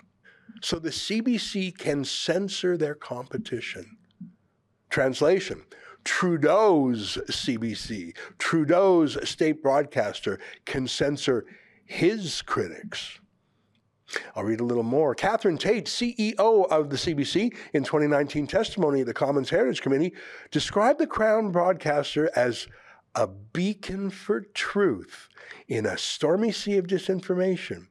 So 0.63 0.79
the 0.79 0.91
CBC 0.91 1.77
can 1.77 2.05
censor 2.05 2.77
their 2.77 2.95
competition. 2.95 3.97
Translation 4.91 5.65
Trudeau's 6.05 7.19
CBC, 7.29 8.17
Trudeau's 8.39 9.29
state 9.29 9.63
broadcaster 9.63 10.39
can 10.65 10.87
censor 10.87 11.47
his 11.85 12.43
critics. 12.43 13.19
I'll 14.37 14.45
read 14.45 14.61
a 14.61 14.65
little 14.65 14.85
more. 14.85 15.15
Catherine 15.15 15.59
Tait, 15.59 15.87
CEO 15.87 16.69
of 16.69 16.91
the 16.91 16.97
CBC, 16.97 17.57
in 17.73 17.85
2019 17.85 18.47
testimony 18.47 19.01
at 19.01 19.07
the 19.07 19.15
Commons 19.15 19.51
Heritage 19.51 19.83
Committee, 19.83 20.15
described 20.51 21.01
the 21.01 21.07
Crown 21.07 21.51
broadcaster 21.51 22.31
as 22.37 22.69
a 23.15 23.27
beacon 23.27 24.11
for 24.11 24.41
truth 24.41 25.29
in 25.69 25.87
a 25.87 25.97
stormy 25.97 26.53
sea 26.53 26.77
of 26.77 26.87
disinformation. 26.87 27.87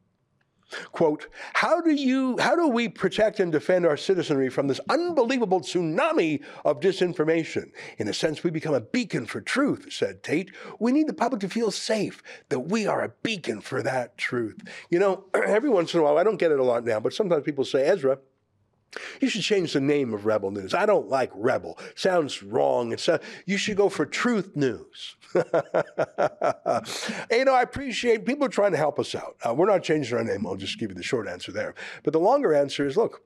Quote, 0.91 1.27
how 1.53 1.82
do 1.82 1.91
you 1.91 2.38
how 2.39 2.55
do 2.55 2.67
we 2.67 2.89
protect 2.89 3.39
and 3.39 3.51
defend 3.51 3.86
our 3.86 3.98
citizenry 3.98 4.50
from 4.50 4.67
this 4.67 4.79
unbelievable 4.89 5.62
tsunami 5.62 6.43
of 6.65 6.79
disinformation? 6.79 7.72
In 7.98 8.08
a 8.08 8.13
sense, 8.13 8.43
we 8.43 8.50
become 8.50 8.74
a 8.74 8.82
beacon 8.82 9.25
for 9.25 9.41
truth, 9.41 9.88
said 9.91 10.24
Tait. 10.24 10.51
We 10.79 10.91
need 10.91 11.08
the 11.08 11.13
public 11.13 11.41
to 11.41 11.50
feel 11.50 11.72
safe 11.72 12.24
that 12.50 12.62
we 12.62 12.88
are 12.88 13.03
a 13.03 13.13
beacon 13.24 13.62
for 13.62 13.84
that 13.84 14.17
truth. 14.17 14.58
You 14.89 15.00
know, 15.00 15.25
every 15.34 15.70
once 15.70 15.93
in 15.93 16.00
a 16.00 16.03
while, 16.03 16.17
I 16.17 16.24
don't 16.24 16.38
get 16.38 16.51
it 16.51 16.60
a 16.60 16.63
lot 16.63 16.86
now, 16.86 17.00
but 17.00 17.13
sometimes 17.13 17.43
people 17.43 17.65
say, 17.65 17.86
Ezra, 17.86 18.20
you 19.21 19.29
should 19.29 19.41
change 19.41 19.73
the 19.73 19.81
name 19.81 20.13
of 20.13 20.25
Rebel 20.25 20.51
News. 20.51 20.73
I 20.73 20.85
don't 20.85 21.09
like 21.09 21.31
Rebel. 21.33 21.77
Sounds 21.95 22.43
wrong. 22.43 22.91
It's 22.91 23.07
a, 23.07 23.19
you 23.45 23.57
should 23.57 23.77
go 23.77 23.89
for 23.89 24.05
Truth 24.05 24.55
News. 24.55 25.15
you 25.35 25.41
know, 27.45 27.53
I 27.53 27.62
appreciate 27.62 28.25
people 28.25 28.50
trying 28.50 28.71
to 28.71 28.77
help 28.77 29.00
us 29.00 29.15
out. 29.15 29.35
Uh, 29.47 29.53
we're 29.53 29.65
not 29.65 29.83
changing 29.83 30.17
our 30.17 30.23
name. 30.23 30.45
I'll 30.45 30.55
just 30.55 30.79
give 30.79 30.91
you 30.91 30.95
the 30.95 31.03
short 31.03 31.27
answer 31.27 31.51
there. 31.51 31.73
But 32.03 32.13
the 32.13 32.19
longer 32.19 32.53
answer 32.53 32.85
is 32.85 32.97
look, 32.97 33.23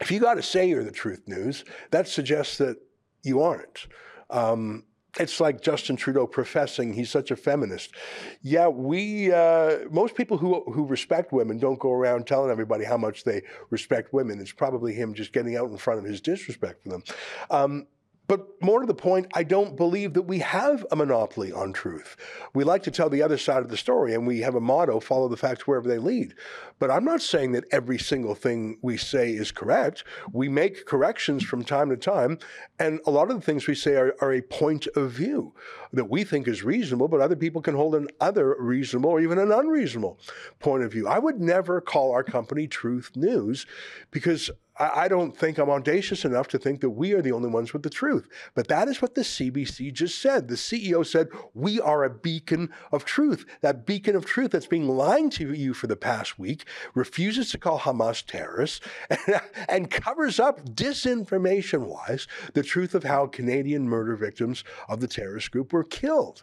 if 0.00 0.10
you 0.10 0.20
got 0.20 0.34
to 0.34 0.42
say 0.42 0.68
you're 0.68 0.84
the 0.84 0.90
Truth 0.90 1.22
News, 1.26 1.64
that 1.90 2.08
suggests 2.08 2.58
that 2.58 2.76
you 3.22 3.42
aren't. 3.42 3.86
Um, 4.30 4.84
it's 5.18 5.40
like 5.40 5.60
Justin 5.60 5.96
Trudeau 5.96 6.26
professing 6.26 6.92
he's 6.92 7.10
such 7.10 7.30
a 7.30 7.36
feminist. 7.36 7.94
Yeah, 8.42 8.68
we 8.68 9.32
uh, 9.32 9.78
most 9.90 10.14
people 10.14 10.38
who 10.38 10.62
who 10.72 10.86
respect 10.86 11.32
women 11.32 11.58
don't 11.58 11.78
go 11.78 11.92
around 11.92 12.26
telling 12.26 12.50
everybody 12.50 12.84
how 12.84 12.96
much 12.96 13.24
they 13.24 13.42
respect 13.70 14.12
women. 14.12 14.40
It's 14.40 14.52
probably 14.52 14.94
him 14.94 15.14
just 15.14 15.32
getting 15.32 15.56
out 15.56 15.70
in 15.70 15.76
front 15.76 16.00
of 16.00 16.04
his 16.04 16.20
disrespect 16.20 16.82
for 16.82 16.90
them. 16.90 17.02
Um, 17.50 17.86
but 18.30 18.46
more 18.62 18.78
to 18.78 18.86
the 18.86 18.94
point, 18.94 19.26
I 19.34 19.42
don't 19.42 19.76
believe 19.76 20.14
that 20.14 20.22
we 20.22 20.38
have 20.38 20.86
a 20.92 20.94
monopoly 20.94 21.50
on 21.50 21.72
truth. 21.72 22.16
We 22.54 22.62
like 22.62 22.84
to 22.84 22.92
tell 22.92 23.10
the 23.10 23.24
other 23.24 23.36
side 23.36 23.64
of 23.64 23.70
the 23.70 23.76
story, 23.76 24.14
and 24.14 24.24
we 24.24 24.38
have 24.42 24.54
a 24.54 24.60
motto 24.60 25.00
follow 25.00 25.26
the 25.26 25.36
facts 25.36 25.66
wherever 25.66 25.88
they 25.88 25.98
lead. 25.98 26.36
But 26.78 26.92
I'm 26.92 27.04
not 27.04 27.22
saying 27.22 27.50
that 27.52 27.64
every 27.72 27.98
single 27.98 28.36
thing 28.36 28.78
we 28.82 28.98
say 28.98 29.32
is 29.32 29.50
correct. 29.50 30.04
We 30.32 30.48
make 30.48 30.86
corrections 30.86 31.42
from 31.42 31.64
time 31.64 31.88
to 31.90 31.96
time, 31.96 32.38
and 32.78 33.00
a 33.04 33.10
lot 33.10 33.32
of 33.32 33.36
the 33.36 33.44
things 33.44 33.66
we 33.66 33.74
say 33.74 33.96
are, 33.96 34.14
are 34.20 34.32
a 34.32 34.42
point 34.42 34.86
of 34.94 35.10
view 35.10 35.52
that 35.92 36.08
we 36.08 36.22
think 36.22 36.46
is 36.46 36.62
reasonable, 36.62 37.08
but 37.08 37.20
other 37.20 37.34
people 37.34 37.60
can 37.60 37.74
hold 37.74 37.96
an 37.96 38.06
other 38.20 38.54
reasonable 38.60 39.10
or 39.10 39.20
even 39.20 39.40
an 39.40 39.50
unreasonable 39.50 40.20
point 40.60 40.84
of 40.84 40.92
view. 40.92 41.08
I 41.08 41.18
would 41.18 41.40
never 41.40 41.80
call 41.80 42.12
our 42.12 42.22
company 42.22 42.68
Truth 42.68 43.16
News 43.16 43.66
because 44.12 44.52
I, 44.80 45.08
don't 45.08 45.36
think 45.36 45.58
I'm 45.58 45.68
audacious 45.68 46.24
enough 46.24 46.48
to 46.48 46.58
think 46.58 46.80
that 46.80 46.90
we 46.90 47.12
are 47.12 47.20
the 47.20 47.32
only 47.32 47.50
ones 47.50 47.74
with 47.74 47.82
the 47.82 47.90
truth. 47.90 48.26
But 48.54 48.68
that 48.68 48.88
is 48.88 49.02
what 49.02 49.14
the 49.14 49.20
CBC 49.20 49.92
just 49.92 50.20
said. 50.20 50.48
The 50.48 50.54
CEO 50.54 51.04
said, 51.06 51.28
We 51.52 51.78
are 51.80 52.02
a 52.02 52.10
beacon 52.10 52.70
of 52.90 53.04
truth. 53.04 53.44
That 53.60 53.84
beacon 53.84 54.16
of 54.16 54.24
truth 54.24 54.52
that's 54.52 54.66
being 54.66 54.88
lying 54.88 55.28
to 55.30 55.52
you 55.52 55.74
for 55.74 55.86
the 55.86 55.96
past 55.96 56.38
week 56.38 56.64
refuses 56.94 57.50
to 57.50 57.58
call 57.58 57.80
Hamas 57.80 58.24
terrorists 58.24 58.80
and, 59.10 59.40
and 59.68 59.90
covers 59.90 60.40
up 60.40 60.64
disinformation 60.70 61.86
wise 61.86 62.26
the 62.54 62.62
truth 62.62 62.94
of 62.94 63.04
how 63.04 63.26
Canadian 63.26 63.88
murder 63.88 64.16
victims 64.16 64.64
of 64.88 65.00
the 65.00 65.08
terrorist 65.08 65.50
group 65.50 65.72
were 65.72 65.84
killed. 65.84 66.42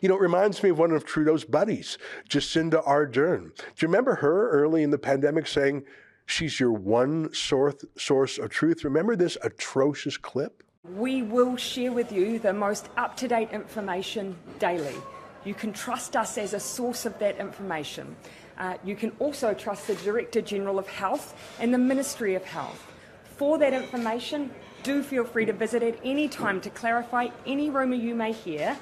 You 0.00 0.08
know, 0.08 0.16
it 0.16 0.22
reminds 0.22 0.62
me 0.62 0.70
of 0.70 0.78
one 0.78 0.92
of 0.92 1.04
Trudeau's 1.04 1.44
buddies, 1.44 1.98
Jacinda 2.28 2.82
Ardern. 2.86 3.54
Do 3.56 3.62
you 3.80 3.88
remember 3.88 4.16
her 4.16 4.50
early 4.50 4.82
in 4.82 4.90
the 4.90 4.98
pandemic 4.98 5.46
saying, 5.46 5.84
She's 6.28 6.60
your 6.60 6.72
one 6.72 7.32
source, 7.32 7.86
source 7.96 8.36
of 8.36 8.50
truth. 8.50 8.84
Remember 8.84 9.16
this 9.16 9.38
atrocious 9.42 10.18
clip? 10.18 10.62
We 10.84 11.22
will 11.22 11.56
share 11.56 11.90
with 11.90 12.12
you 12.12 12.38
the 12.38 12.52
most 12.52 12.90
up 12.98 13.16
to 13.16 13.28
date 13.28 13.48
information 13.50 14.36
daily. 14.58 14.94
You 15.46 15.54
can 15.54 15.72
trust 15.72 16.16
us 16.16 16.36
as 16.36 16.52
a 16.52 16.60
source 16.60 17.06
of 17.06 17.18
that 17.18 17.38
information. 17.38 18.14
Uh, 18.58 18.74
you 18.84 18.94
can 18.94 19.12
also 19.20 19.54
trust 19.54 19.86
the 19.86 19.94
Director 19.94 20.42
General 20.42 20.78
of 20.78 20.86
Health 20.86 21.34
and 21.60 21.72
the 21.72 21.78
Ministry 21.78 22.34
of 22.34 22.44
Health. 22.44 22.92
For 23.38 23.56
that 23.56 23.72
information, 23.72 24.50
do 24.82 25.02
feel 25.02 25.24
free 25.24 25.46
to 25.46 25.54
visit 25.54 25.82
at 25.82 25.98
any 26.04 26.28
time 26.28 26.60
to 26.60 26.68
clarify 26.68 27.28
any 27.46 27.70
rumour 27.70 27.96
you 27.96 28.14
may 28.14 28.32
hear. 28.32 28.76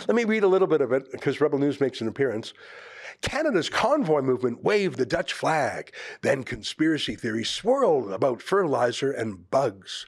Let 0.07 0.14
me 0.16 0.25
read 0.25 0.43
a 0.43 0.49
little 0.49 0.69
bit 0.69 0.81
of 0.81 0.93
it 0.93 1.11
because 1.12 1.40
Rebel 1.40 1.59
News 1.59 1.81
makes 1.81 2.00
an 2.00 2.09
appearance. 2.09 2.52
Canada's 3.23 3.71
convoy 3.71 4.21
movement 4.21 4.62
waved 4.62 4.99
the 4.99 5.07
Dutch 5.07 5.33
flag. 5.33 5.95
Then 6.23 6.45
conspiracy 6.45 7.14
theories 7.14 7.49
swirled 7.49 8.12
about 8.12 8.43
fertilizer 8.43 9.11
and 9.11 9.50
bugs. 9.50 10.07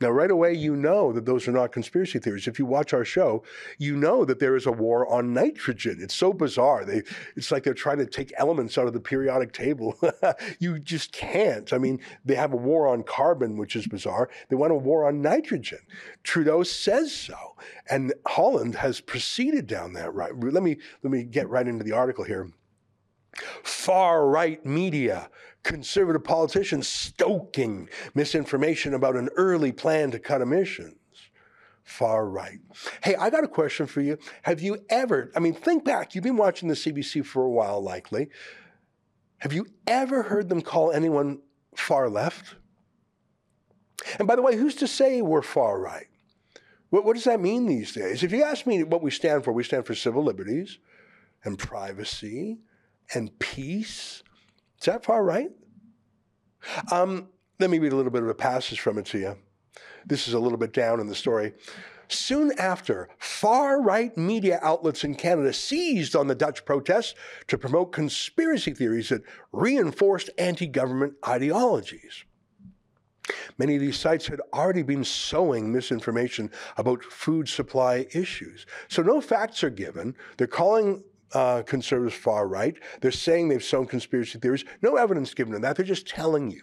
Now, 0.00 0.10
right 0.10 0.30
away, 0.30 0.52
you 0.52 0.76
know 0.76 1.12
that 1.12 1.24
those 1.24 1.48
are 1.48 1.52
not 1.52 1.72
conspiracy 1.72 2.18
theories. 2.18 2.46
If 2.46 2.58
you 2.58 2.66
watch 2.66 2.92
our 2.92 3.04
show, 3.04 3.42
you 3.78 3.96
know 3.96 4.24
that 4.26 4.38
there 4.40 4.54
is 4.54 4.66
a 4.66 4.72
war 4.72 5.10
on 5.10 5.32
nitrogen. 5.32 5.98
It's 6.00 6.14
so 6.14 6.34
bizarre. 6.34 6.84
They, 6.84 7.02
it's 7.34 7.50
like 7.50 7.62
they're 7.62 7.72
trying 7.72 7.98
to 7.98 8.06
take 8.06 8.32
elements 8.36 8.76
out 8.76 8.86
of 8.86 8.92
the 8.92 9.00
periodic 9.00 9.52
table. 9.52 9.98
you 10.58 10.78
just 10.78 11.12
can't. 11.12 11.72
I 11.72 11.78
mean, 11.78 12.00
they 12.24 12.34
have 12.34 12.52
a 12.52 12.58
war 12.58 12.88
on 12.88 13.04
carbon, 13.04 13.56
which 13.56 13.74
is 13.74 13.86
bizarre. 13.86 14.28
They 14.50 14.56
want 14.56 14.72
a 14.72 14.76
war 14.76 15.06
on 15.06 15.22
nitrogen. 15.22 15.80
Trudeau 16.22 16.62
says 16.62 17.14
so, 17.14 17.56
and 17.88 18.12
Holland 18.26 18.74
has 18.76 19.00
proceeded 19.00 19.66
down 19.66 19.94
that 19.94 20.12
right. 20.12 20.32
Let 20.38 20.62
me 20.62 20.76
let 21.02 21.10
me 21.10 21.24
get 21.24 21.48
right 21.48 21.66
into 21.66 21.84
the 21.84 21.92
article 21.92 22.24
here. 22.24 22.50
Far 23.62 24.26
right 24.26 24.64
media 24.64 25.30
conservative 25.66 26.22
politicians 26.22 26.86
stoking 26.86 27.88
misinformation 28.14 28.94
about 28.94 29.16
an 29.16 29.28
early 29.36 29.72
plan 29.72 30.12
to 30.12 30.18
cut 30.18 30.40
emissions. 30.40 30.94
Far 31.82 32.28
right. 32.28 32.60
Hey, 33.02 33.16
I 33.16 33.30
got 33.30 33.44
a 33.44 33.48
question 33.48 33.86
for 33.86 34.00
you. 34.00 34.16
Have 34.42 34.60
you 34.60 34.78
ever, 34.88 35.30
I 35.34 35.40
mean, 35.40 35.54
think 35.54 35.84
back, 35.84 36.14
you've 36.14 36.24
been 36.24 36.36
watching 36.36 36.68
the 36.68 36.74
CBC 36.74 37.24
for 37.26 37.42
a 37.42 37.50
while, 37.50 37.82
likely. 37.82 38.28
Have 39.38 39.52
you 39.52 39.66
ever 39.86 40.22
heard 40.22 40.48
them 40.48 40.62
call 40.62 40.92
anyone 40.92 41.40
far 41.74 42.08
left? 42.08 42.54
And 44.18 44.28
by 44.28 44.36
the 44.36 44.42
way, 44.42 44.56
who's 44.56 44.76
to 44.76 44.86
say 44.86 45.20
we're 45.20 45.42
far 45.42 45.80
right? 45.80 46.06
What, 46.90 47.04
what, 47.04 47.14
does 47.14 47.24
that 47.24 47.40
mean 47.40 47.66
these 47.66 47.92
days? 47.92 48.22
If 48.22 48.30
you 48.30 48.44
ask 48.44 48.66
me 48.66 48.84
what 48.84 49.02
we 49.02 49.10
stand 49.10 49.42
for, 49.42 49.52
we 49.52 49.64
stand 49.64 49.84
for 49.84 49.96
civil 49.96 50.22
liberties 50.22 50.78
and 51.44 51.58
privacy 51.58 52.58
and 53.14 53.36
peace 53.40 54.22
is 54.78 54.86
that 54.86 55.04
far 55.04 55.24
right? 55.24 55.50
Um, 56.90 57.28
let 57.58 57.70
me 57.70 57.78
read 57.78 57.92
a 57.92 57.96
little 57.96 58.12
bit 58.12 58.22
of 58.22 58.28
a 58.28 58.34
passage 58.34 58.80
from 58.80 58.98
it 58.98 59.06
to 59.06 59.18
you. 59.18 59.36
This 60.04 60.28
is 60.28 60.34
a 60.34 60.38
little 60.38 60.58
bit 60.58 60.72
down 60.72 61.00
in 61.00 61.06
the 61.06 61.14
story. 61.14 61.54
Soon 62.08 62.52
after, 62.58 63.08
far 63.18 63.82
right 63.82 64.16
media 64.16 64.60
outlets 64.62 65.02
in 65.02 65.16
Canada 65.16 65.52
seized 65.52 66.14
on 66.14 66.28
the 66.28 66.34
Dutch 66.34 66.64
protests 66.64 67.14
to 67.48 67.58
promote 67.58 67.92
conspiracy 67.92 68.72
theories 68.72 69.08
that 69.08 69.22
reinforced 69.52 70.30
anti 70.38 70.66
government 70.66 71.14
ideologies. 71.26 72.24
Many 73.58 73.74
of 73.74 73.80
these 73.80 73.98
sites 73.98 74.28
had 74.28 74.40
already 74.52 74.82
been 74.82 75.02
sowing 75.02 75.72
misinformation 75.72 76.50
about 76.76 77.02
food 77.02 77.48
supply 77.48 78.06
issues. 78.12 78.66
So 78.88 79.02
no 79.02 79.20
facts 79.20 79.64
are 79.64 79.70
given. 79.70 80.14
They're 80.36 80.46
calling 80.46 81.02
uh, 81.32 81.62
conservatives 81.62 82.16
far 82.16 82.46
right. 82.46 82.76
They're 83.00 83.10
saying 83.10 83.48
they've 83.48 83.62
sown 83.62 83.86
conspiracy 83.86 84.38
theories. 84.38 84.64
No 84.82 84.96
evidence 84.96 85.34
given 85.34 85.54
of 85.54 85.62
that. 85.62 85.76
They're 85.76 85.84
just 85.84 86.08
telling 86.08 86.50
you. 86.50 86.62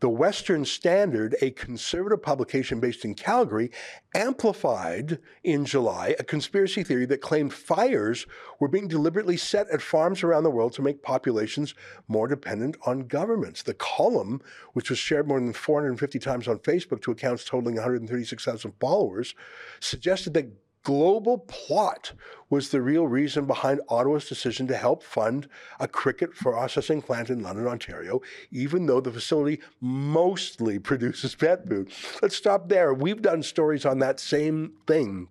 The 0.00 0.10
Western 0.10 0.66
Standard, 0.66 1.36
a 1.40 1.52
conservative 1.52 2.20
publication 2.20 2.80
based 2.80 3.06
in 3.06 3.14
Calgary, 3.14 3.70
amplified 4.14 5.18
in 5.42 5.64
July 5.64 6.14
a 6.18 6.24
conspiracy 6.24 6.82
theory 6.82 7.06
that 7.06 7.22
claimed 7.22 7.54
fires 7.54 8.26
were 8.60 8.68
being 8.68 8.88
deliberately 8.88 9.38
set 9.38 9.70
at 9.70 9.80
farms 9.80 10.22
around 10.22 10.42
the 10.42 10.50
world 10.50 10.74
to 10.74 10.82
make 10.82 11.02
populations 11.02 11.74
more 12.08 12.28
dependent 12.28 12.76
on 12.84 13.06
governments. 13.06 13.62
The 13.62 13.72
column, 13.72 14.42
which 14.74 14.90
was 14.90 14.98
shared 14.98 15.28
more 15.28 15.40
than 15.40 15.54
450 15.54 16.18
times 16.18 16.46
on 16.46 16.58
Facebook 16.58 17.00
to 17.00 17.12
accounts 17.12 17.46
totaling 17.46 17.76
136,000 17.76 18.74
followers, 18.78 19.34
suggested 19.80 20.34
that 20.34 20.52
global 20.86 21.38
plot 21.38 22.12
was 22.48 22.68
the 22.68 22.80
real 22.80 23.08
reason 23.08 23.44
behind 23.44 23.80
Ottawa's 23.88 24.28
decision 24.28 24.68
to 24.68 24.76
help 24.76 25.02
fund 25.02 25.48
a 25.80 25.88
cricket 25.88 26.32
processing 26.32 27.02
plant 27.02 27.28
in 27.28 27.42
London, 27.42 27.66
Ontario, 27.66 28.20
even 28.52 28.86
though 28.86 29.00
the 29.00 29.10
facility 29.10 29.60
mostly 29.80 30.78
produces 30.90 31.34
pet 31.34 31.66
food. 31.66 31.90
Let's 32.22 32.36
stop 32.36 32.68
there. 32.68 32.94
We've 32.94 33.20
done 33.20 33.42
stories 33.42 33.84
on 33.84 33.98
that 33.98 34.20
same 34.20 34.74
thing. 34.86 35.26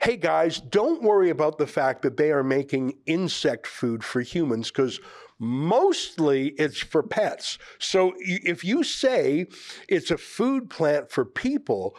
Hey 0.00 0.16
guys, 0.16 0.60
don't 0.60 1.02
worry 1.02 1.30
about 1.30 1.58
the 1.58 1.66
fact 1.66 2.02
that 2.02 2.16
they 2.16 2.30
are 2.30 2.44
making 2.44 2.94
insect 3.06 3.66
food 3.66 4.04
for 4.04 4.20
humans 4.20 4.70
because 4.70 5.00
mostly 5.40 6.50
it's 6.50 6.78
for 6.78 7.02
pets. 7.02 7.58
So 7.80 8.14
if 8.20 8.62
you 8.62 8.84
say 8.84 9.46
it's 9.88 10.12
a 10.12 10.18
food 10.18 10.70
plant 10.70 11.10
for 11.10 11.24
people, 11.24 11.96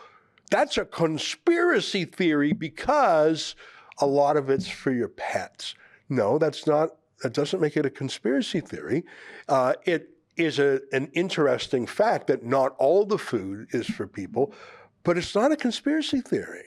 that's 0.49 0.77
a 0.77 0.85
conspiracy 0.85 2.05
theory 2.05 2.53
because 2.53 3.55
a 3.99 4.05
lot 4.05 4.37
of 4.37 4.49
it's 4.49 4.67
for 4.67 4.91
your 4.91 5.09
pets. 5.09 5.75
No, 6.07 6.37
that's 6.37 6.65
not, 6.65 6.95
that 7.21 7.33
doesn't 7.33 7.59
make 7.59 7.77
it 7.77 7.85
a 7.85 7.89
conspiracy 7.89 8.61
theory. 8.61 9.03
Uh, 9.47 9.73
it 9.85 10.09
is 10.37 10.57
a, 10.57 10.79
an 10.91 11.09
interesting 11.13 11.85
fact 11.85 12.27
that 12.27 12.43
not 12.43 12.75
all 12.79 13.05
the 13.05 13.17
food 13.17 13.67
is 13.71 13.87
for 13.87 14.07
people, 14.07 14.53
but 15.03 15.17
it's 15.17 15.35
not 15.35 15.51
a 15.51 15.57
conspiracy 15.57 16.21
theory. 16.21 16.63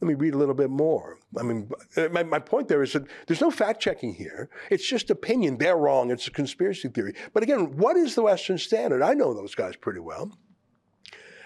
Let 0.00 0.08
me 0.08 0.14
read 0.14 0.34
a 0.34 0.38
little 0.38 0.54
bit 0.54 0.70
more. 0.70 1.18
I 1.38 1.42
mean, 1.42 1.70
uh, 1.96 2.08
my, 2.10 2.24
my 2.24 2.38
point 2.38 2.68
there 2.68 2.82
is 2.82 2.92
that 2.94 3.04
there's 3.26 3.40
no 3.40 3.50
fact 3.50 3.80
checking 3.80 4.14
here. 4.14 4.50
It's 4.70 4.86
just 4.86 5.08
opinion. 5.08 5.58
They're 5.58 5.76
wrong. 5.76 6.10
It's 6.10 6.26
a 6.26 6.30
conspiracy 6.30 6.88
theory. 6.88 7.14
But 7.32 7.42
again, 7.42 7.76
what 7.76 7.96
is 7.96 8.14
the 8.14 8.22
Western 8.22 8.58
Standard? 8.58 9.02
I 9.02 9.14
know 9.14 9.32
those 9.32 9.54
guys 9.54 9.76
pretty 9.76 10.00
well. 10.00 10.36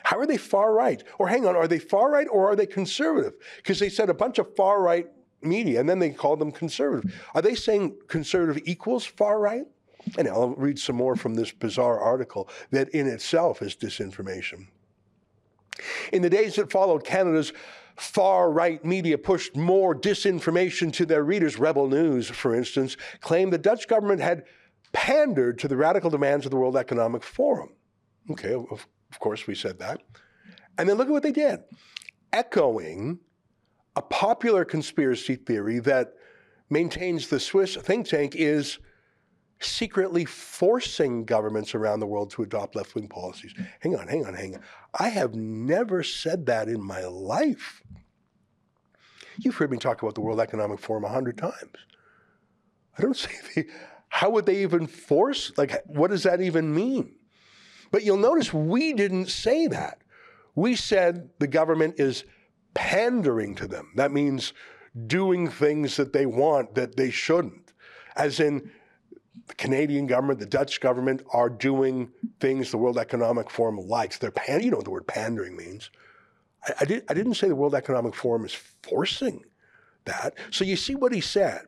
How 0.09 0.19
are 0.19 0.27
they 0.27 0.39
far 0.39 0.73
right? 0.73 1.05
Or 1.19 1.29
hang 1.29 1.45
on, 1.45 1.55
are 1.55 1.69
they 1.69 1.79
far 1.79 2.11
right 2.11 2.27
or 2.33 2.51
are 2.51 2.57
they 2.57 2.65
conservative? 2.65 3.35
Because 3.59 3.79
they 3.79 3.91
said 3.91 4.09
a 4.09 4.15
bunch 4.15 4.39
of 4.39 4.57
far 4.57 4.81
right 4.81 5.07
media 5.43 5.81
and 5.81 5.87
then 5.87 5.99
they 5.99 6.09
called 6.09 6.39
them 6.39 6.51
conservative. 6.51 7.29
Are 7.35 7.43
they 7.43 7.55
saying 7.55 7.95
conservative 8.09 8.63
equals 8.65 9.05
far 9.05 9.39
right? 9.39 9.65
And 10.17 10.27
I'll 10.27 10.55
read 10.55 10.79
some 10.79 10.97
more 10.97 11.15
from 11.15 11.35
this 11.35 11.53
bizarre 11.53 12.01
article 12.01 12.49
that 12.71 12.89
in 12.89 13.07
itself 13.07 13.61
is 13.61 13.77
disinformation. 13.77 14.69
In 16.11 16.23
the 16.23 16.31
days 16.31 16.55
that 16.55 16.73
followed, 16.73 17.05
Canada's 17.05 17.53
far 17.97 18.51
right 18.51 18.83
media 18.83 19.19
pushed 19.19 19.57
more 19.57 19.95
disinformation 19.95 20.91
to 20.95 21.05
their 21.05 21.23
readers. 21.23 21.59
Rebel 21.59 21.87
News, 21.87 22.31
for 22.31 22.55
instance, 22.55 22.97
claimed 23.21 23.53
the 23.53 23.59
Dutch 23.59 23.87
government 23.87 24.23
had 24.23 24.45
pandered 24.95 25.59
to 25.59 25.69
the 25.69 25.77
radical 25.77 26.09
demands 26.09 26.47
of 26.47 26.51
the 26.51 26.57
World 26.57 26.79
Economic 26.79 27.23
Forum. 27.23 27.75
Okay, 28.31 28.55
of 28.55 28.87
of 29.11 29.19
course, 29.21 29.47
we 29.47 29.55
said 29.55 29.79
that. 29.79 30.03
And 30.77 30.89
then 30.89 30.97
look 30.97 31.09
at 31.09 31.13
what 31.13 31.23
they 31.23 31.33
did 31.33 31.61
echoing 32.33 33.19
a 33.97 34.03
popular 34.03 34.65
conspiracy 34.65 35.35
theory 35.35 35.79
that 35.81 36.13
maintains 36.71 37.29
the 37.29 37.41
Swiss 37.41 37.75
think 37.77 38.07
tank 38.07 38.37
is 38.37 38.79
secretly 39.61 40.25
forcing 40.25 41.25
governments 41.25 41.75
around 41.75 42.01
the 42.01 42.07
world 42.07 42.31
to 42.31 42.43
adopt 42.43 42.77
left 42.77 42.95
wing 42.95 43.09
policies. 43.09 43.55
Hang 43.81 43.97
on, 43.97 44.07
hang 44.07 44.25
on, 44.25 44.35
hang 44.35 44.55
on. 44.55 44.61
I 44.99 45.09
have 45.09 45.35
never 45.35 46.03
said 46.03 46.47
that 46.47 46.69
in 46.69 46.81
my 46.81 47.05
life. 47.07 47.83
You've 49.39 49.57
heard 49.57 49.71
me 49.71 49.79
talk 49.79 50.03
about 50.03 50.15
the 50.15 50.21
World 50.21 50.41
Economic 50.41 50.79
Forum 50.79 51.05
a 51.05 51.09
hundred 51.09 51.39
times. 51.39 51.75
I 52.97 53.03
don't 53.03 53.17
say 53.17 53.67
how 54.09 54.31
would 54.31 54.47
they 54.47 54.63
even 54.63 54.87
force? 54.87 55.53
Like, 55.57 55.83
what 55.87 56.11
does 56.11 56.23
that 56.23 56.41
even 56.41 56.75
mean? 56.75 57.15
But 57.91 58.05
you'll 58.05 58.17
notice 58.17 58.53
we 58.53 58.93
didn't 58.93 59.27
say 59.27 59.67
that. 59.69 59.99
We 60.55 60.77
said 60.77 61.31
the 61.39 61.47
government 61.47 61.95
is 61.99 62.25
pandering 62.75 63.55
to 63.57 63.67
them. 63.67 63.93
That 63.97 64.13
means 64.13 64.53
doing 65.07 65.49
things 65.49 65.97
that 65.97 66.13
they 66.13 66.27
want 66.27 66.75
that 66.75 66.97
they 66.97 67.11
shouldn't. 67.11 67.73
As 68.17 68.41
in, 68.41 68.71
the 69.47 69.55
Canadian 69.55 70.07
government, 70.07 70.39
the 70.39 70.47
Dutch 70.47 70.81
government 70.81 71.23
are 71.33 71.49
doing 71.49 72.11
things 72.41 72.71
the 72.71 72.79
World 72.79 72.99
Economic 72.99 73.51
Forum 73.51 73.77
likes. 73.79 74.19
They're 74.19 74.31
pan- 74.31 74.63
you 74.63 74.71
know 74.71 74.77
what 74.77 74.85
the 74.85 74.91
word 74.91 75.07
pandering 75.07 75.57
means. 75.57 75.91
I, 76.67 76.73
I, 76.81 76.85
did, 76.85 77.05
I 77.09 77.15
didn't 77.15 77.35
say 77.35 77.49
the 77.49 77.57
World 77.57 77.75
Economic 77.75 78.15
Forum 78.15 78.45
is 78.45 78.57
forcing 78.83 79.45
that. 80.05 80.35
So 80.51 80.65
you 80.65 80.77
see 80.77 80.95
what 80.95 81.13
he 81.13 81.21
said. 81.21 81.63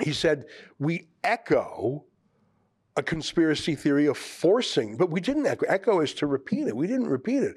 He 0.00 0.12
said, 0.12 0.46
we 0.78 1.08
echo 1.22 2.04
a 2.96 3.02
conspiracy 3.02 3.74
theory 3.74 4.06
of 4.06 4.18
forcing, 4.18 4.96
but 4.96 5.10
we 5.10 5.20
didn't 5.20 5.46
echo. 5.46 5.66
Echo 5.66 6.00
is 6.00 6.12
to 6.14 6.26
repeat 6.26 6.66
it. 6.66 6.76
We 6.76 6.86
didn't 6.86 7.08
repeat 7.08 7.42
it. 7.42 7.56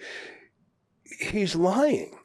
He's 1.20 1.56
lying. 1.56 2.18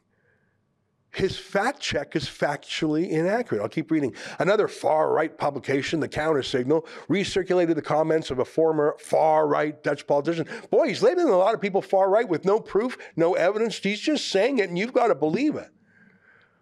His 1.13 1.37
fact 1.37 1.81
check 1.81 2.15
is 2.15 2.27
factually 2.27 3.11
inaccurate. 3.11 3.61
I'll 3.61 3.69
keep 3.69 3.91
reading. 3.91 4.15
Another 4.39 4.69
far 4.69 5.13
right 5.13 5.37
publication, 5.37 5.99
The 5.99 6.07
Counter 6.07 6.45
Signal, 6.45 6.87
recirculated 7.09 7.75
the 7.75 7.83
comments 7.83 8.31
of 8.31 8.39
a 8.39 8.45
former 8.45 8.95
far 9.01 9.49
right 9.49 9.83
Dutch 9.83 10.07
politician. 10.07 10.47
Boy, 10.71 10.89
he's 10.89 11.03
labeling 11.03 11.29
a 11.29 11.37
lot 11.37 11.55
of 11.55 11.61
people 11.61 11.83
far 11.83 12.09
right 12.09 12.29
with 12.29 12.45
no 12.45 12.61
proof, 12.61 12.97
no 13.17 13.35
evidence. 13.35 13.79
He's 13.79 13.99
just 13.99 14.29
saying 14.29 14.59
it, 14.59 14.69
and 14.69 14.79
you've 14.79 14.93
got 14.93 15.09
to 15.09 15.17
believe 15.17 15.57
it 15.57 15.71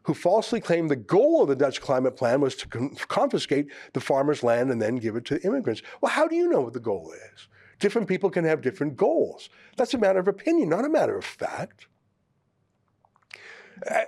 who 0.03 0.15
falsely 0.15 0.61
claimed 0.61 0.91
the 0.91 0.97
goal 0.97 1.43
of 1.43 1.49
the 1.49 1.57
Dutch 1.57 1.81
climate 1.81 2.17
plan 2.17 2.41
was 2.41 2.55
to 2.57 2.69
con- 2.69 2.95
confiscate 3.09 3.67
the 3.93 4.01
farmers' 4.01 4.43
land 4.43 4.71
and 4.71 4.81
then 4.81 4.97
give 4.97 5.17
it 5.17 5.25
to 5.27 5.43
immigrants. 5.43 5.83
Well, 6.01 6.13
how 6.13 6.27
do 6.27 6.35
you 6.35 6.49
know 6.49 6.61
what 6.61 6.73
the 6.73 6.81
goal 6.81 7.13
is? 7.35 7.49
Different 7.79 8.09
people 8.09 8.31
can 8.31 8.45
have 8.45 8.61
different 8.61 8.97
goals. 8.97 9.51
That's 9.77 9.95
a 9.95 9.99
matter 9.99 10.19
of 10.19 10.29
opinion, 10.29 10.71
not 10.71 10.85
a 10.85 10.89
matter 10.89 11.17
of 11.17 11.25
fact. 11.25 11.87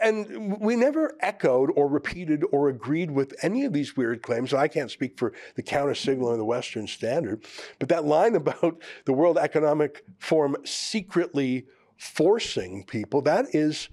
And 0.03 0.61
we 0.61 0.74
never 0.74 1.16
echoed 1.20 1.70
or 1.76 1.87
repeated 1.87 2.44
or 2.50 2.68
agreed 2.68 3.12
with 3.12 3.35
any 3.42 3.64
of 3.64 3.72
these 3.72 3.96
weird 3.96 4.22
claims. 4.22 4.53
I 4.53 4.66
can't 4.66 4.90
speak 4.90 5.16
for 5.16 5.33
the 5.55 5.62
counter 5.62 5.94
signal 5.94 6.29
or 6.29 6.37
the 6.37 6.44
Western 6.44 6.88
Standard, 6.88 7.44
but 7.79 7.88
that 7.88 8.05
line 8.05 8.35
about 8.35 8.83
the 9.05 9.12
World 9.12 9.38
Economic 9.38 10.05
Forum 10.18 10.57
secretly 10.64 11.66
forcing 11.96 12.85
people, 12.85 13.22
that 13.22 13.55
is 13.55 13.88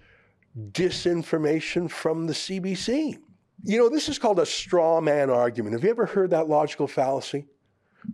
disinformation 0.72 1.89
from 1.89 2.28
the 2.28 2.34
CBC. 2.34 3.17
You 3.63 3.78
know, 3.78 3.89
this 3.89 4.10
is 4.10 4.20
called 4.20 4.39
a 4.39 4.46
straw 4.46 5.02
man 5.02 5.30
argument. 5.30 5.74
Have 5.74 5.84
you 5.84 5.89
ever 5.89 6.06
heard 6.06 6.32
that 6.32 6.48
logical 6.48 6.88
fallacy? 6.88 7.46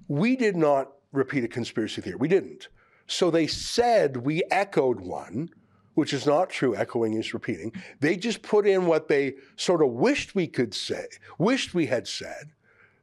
We 0.08 0.36
did 0.36 0.56
not 0.56 0.92
repeat 1.12 1.44
a 1.44 1.48
conspiracy 1.48 2.02
theory. 2.02 2.16
We 2.16 2.28
didn't. 2.28 2.70
So 3.08 3.30
they 3.30 3.48
said 3.48 4.18
we 4.18 4.44
echoed 4.50 5.00
one, 5.00 5.50
which 5.94 6.14
is 6.14 6.26
not 6.26 6.50
true. 6.50 6.76
Echoing 6.76 7.14
is 7.14 7.34
repeating. 7.34 7.74
They 8.00 8.16
just 8.16 8.42
put 8.42 8.66
in 8.66 8.86
what 8.86 9.08
they 9.08 9.36
sort 9.56 9.84
of 9.84 9.90
wished 9.90 10.36
we 10.36 10.48
could 10.48 10.74
say, 10.74 11.06
wished 11.38 11.74
we 11.74 11.86
had 11.86 12.08
said, 12.08 12.52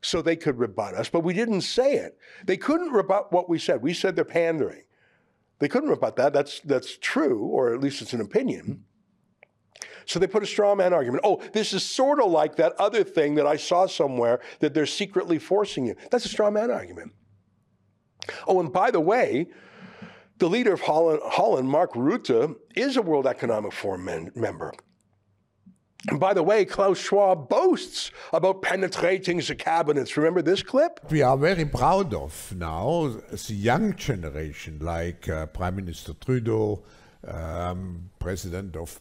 so 0.02 0.22
they 0.22 0.36
could 0.36 0.58
rebut 0.58 0.94
us, 0.94 1.10
but 1.10 1.20
we 1.20 1.34
didn't 1.34 1.60
say 1.60 1.94
it. 1.94 2.16
They 2.46 2.56
couldn't 2.56 2.92
rebut 2.92 3.32
what 3.32 3.48
we 3.48 3.58
said. 3.58 3.82
We 3.82 3.92
said 3.92 4.16
they're 4.16 4.24
pandering. 4.24 4.82
They 5.58 5.68
couldn't 5.68 5.90
rebut 5.90 6.16
that. 6.16 6.32
That's, 6.32 6.60
that's 6.60 6.96
true, 6.96 7.44
or 7.44 7.74
at 7.74 7.80
least 7.80 8.00
it's 8.00 8.14
an 8.14 8.22
opinion. 8.22 8.84
So 10.06 10.18
they 10.18 10.26
put 10.26 10.42
a 10.42 10.46
straw 10.46 10.74
man 10.74 10.92
argument. 10.92 11.22
Oh, 11.24 11.42
this 11.52 11.72
is 11.72 11.82
sort 11.82 12.20
of 12.20 12.30
like 12.30 12.56
that 12.56 12.72
other 12.78 13.04
thing 13.04 13.34
that 13.36 13.46
I 13.46 13.56
saw 13.56 13.86
somewhere 13.86 14.40
that 14.60 14.74
they're 14.74 14.86
secretly 14.86 15.38
forcing 15.38 15.86
you. 15.86 15.94
That's 16.10 16.24
a 16.24 16.28
straw 16.28 16.50
man 16.50 16.70
argument. 16.70 17.12
Oh, 18.46 18.60
and 18.60 18.72
by 18.72 18.90
the 18.90 19.00
way, 19.00 19.48
the 20.38 20.48
leader 20.48 20.72
of 20.72 20.80
Holland, 20.80 21.20
Holland 21.24 21.68
Mark 21.68 21.92
Rutte, 21.92 22.56
is 22.74 22.96
a 22.96 23.02
World 23.02 23.26
Economic 23.26 23.72
Forum 23.72 24.04
men- 24.04 24.32
member. 24.34 24.72
And 26.08 26.18
by 26.18 26.32
the 26.32 26.42
way, 26.42 26.64
Klaus 26.64 26.98
Schwab 26.98 27.50
boasts 27.50 28.10
about 28.32 28.62
penetrating 28.62 29.38
the 29.38 29.54
cabinets. 29.54 30.16
Remember 30.16 30.40
this 30.40 30.62
clip? 30.62 30.98
We 31.10 31.20
are 31.20 31.36
very 31.36 31.66
proud 31.66 32.14
of 32.14 32.54
now 32.56 33.16
the 33.30 33.54
young 33.54 33.94
generation, 33.96 34.78
like 34.80 35.28
uh, 35.28 35.46
Prime 35.46 35.76
Minister 35.76 36.14
Trudeau, 36.14 36.84
um, 37.26 38.10
president 38.18 38.76
of, 38.76 38.98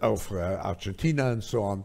of 0.00 0.32
uh, 0.32 0.60
Argentina 0.62 1.30
and 1.30 1.42
so 1.42 1.62
on, 1.62 1.84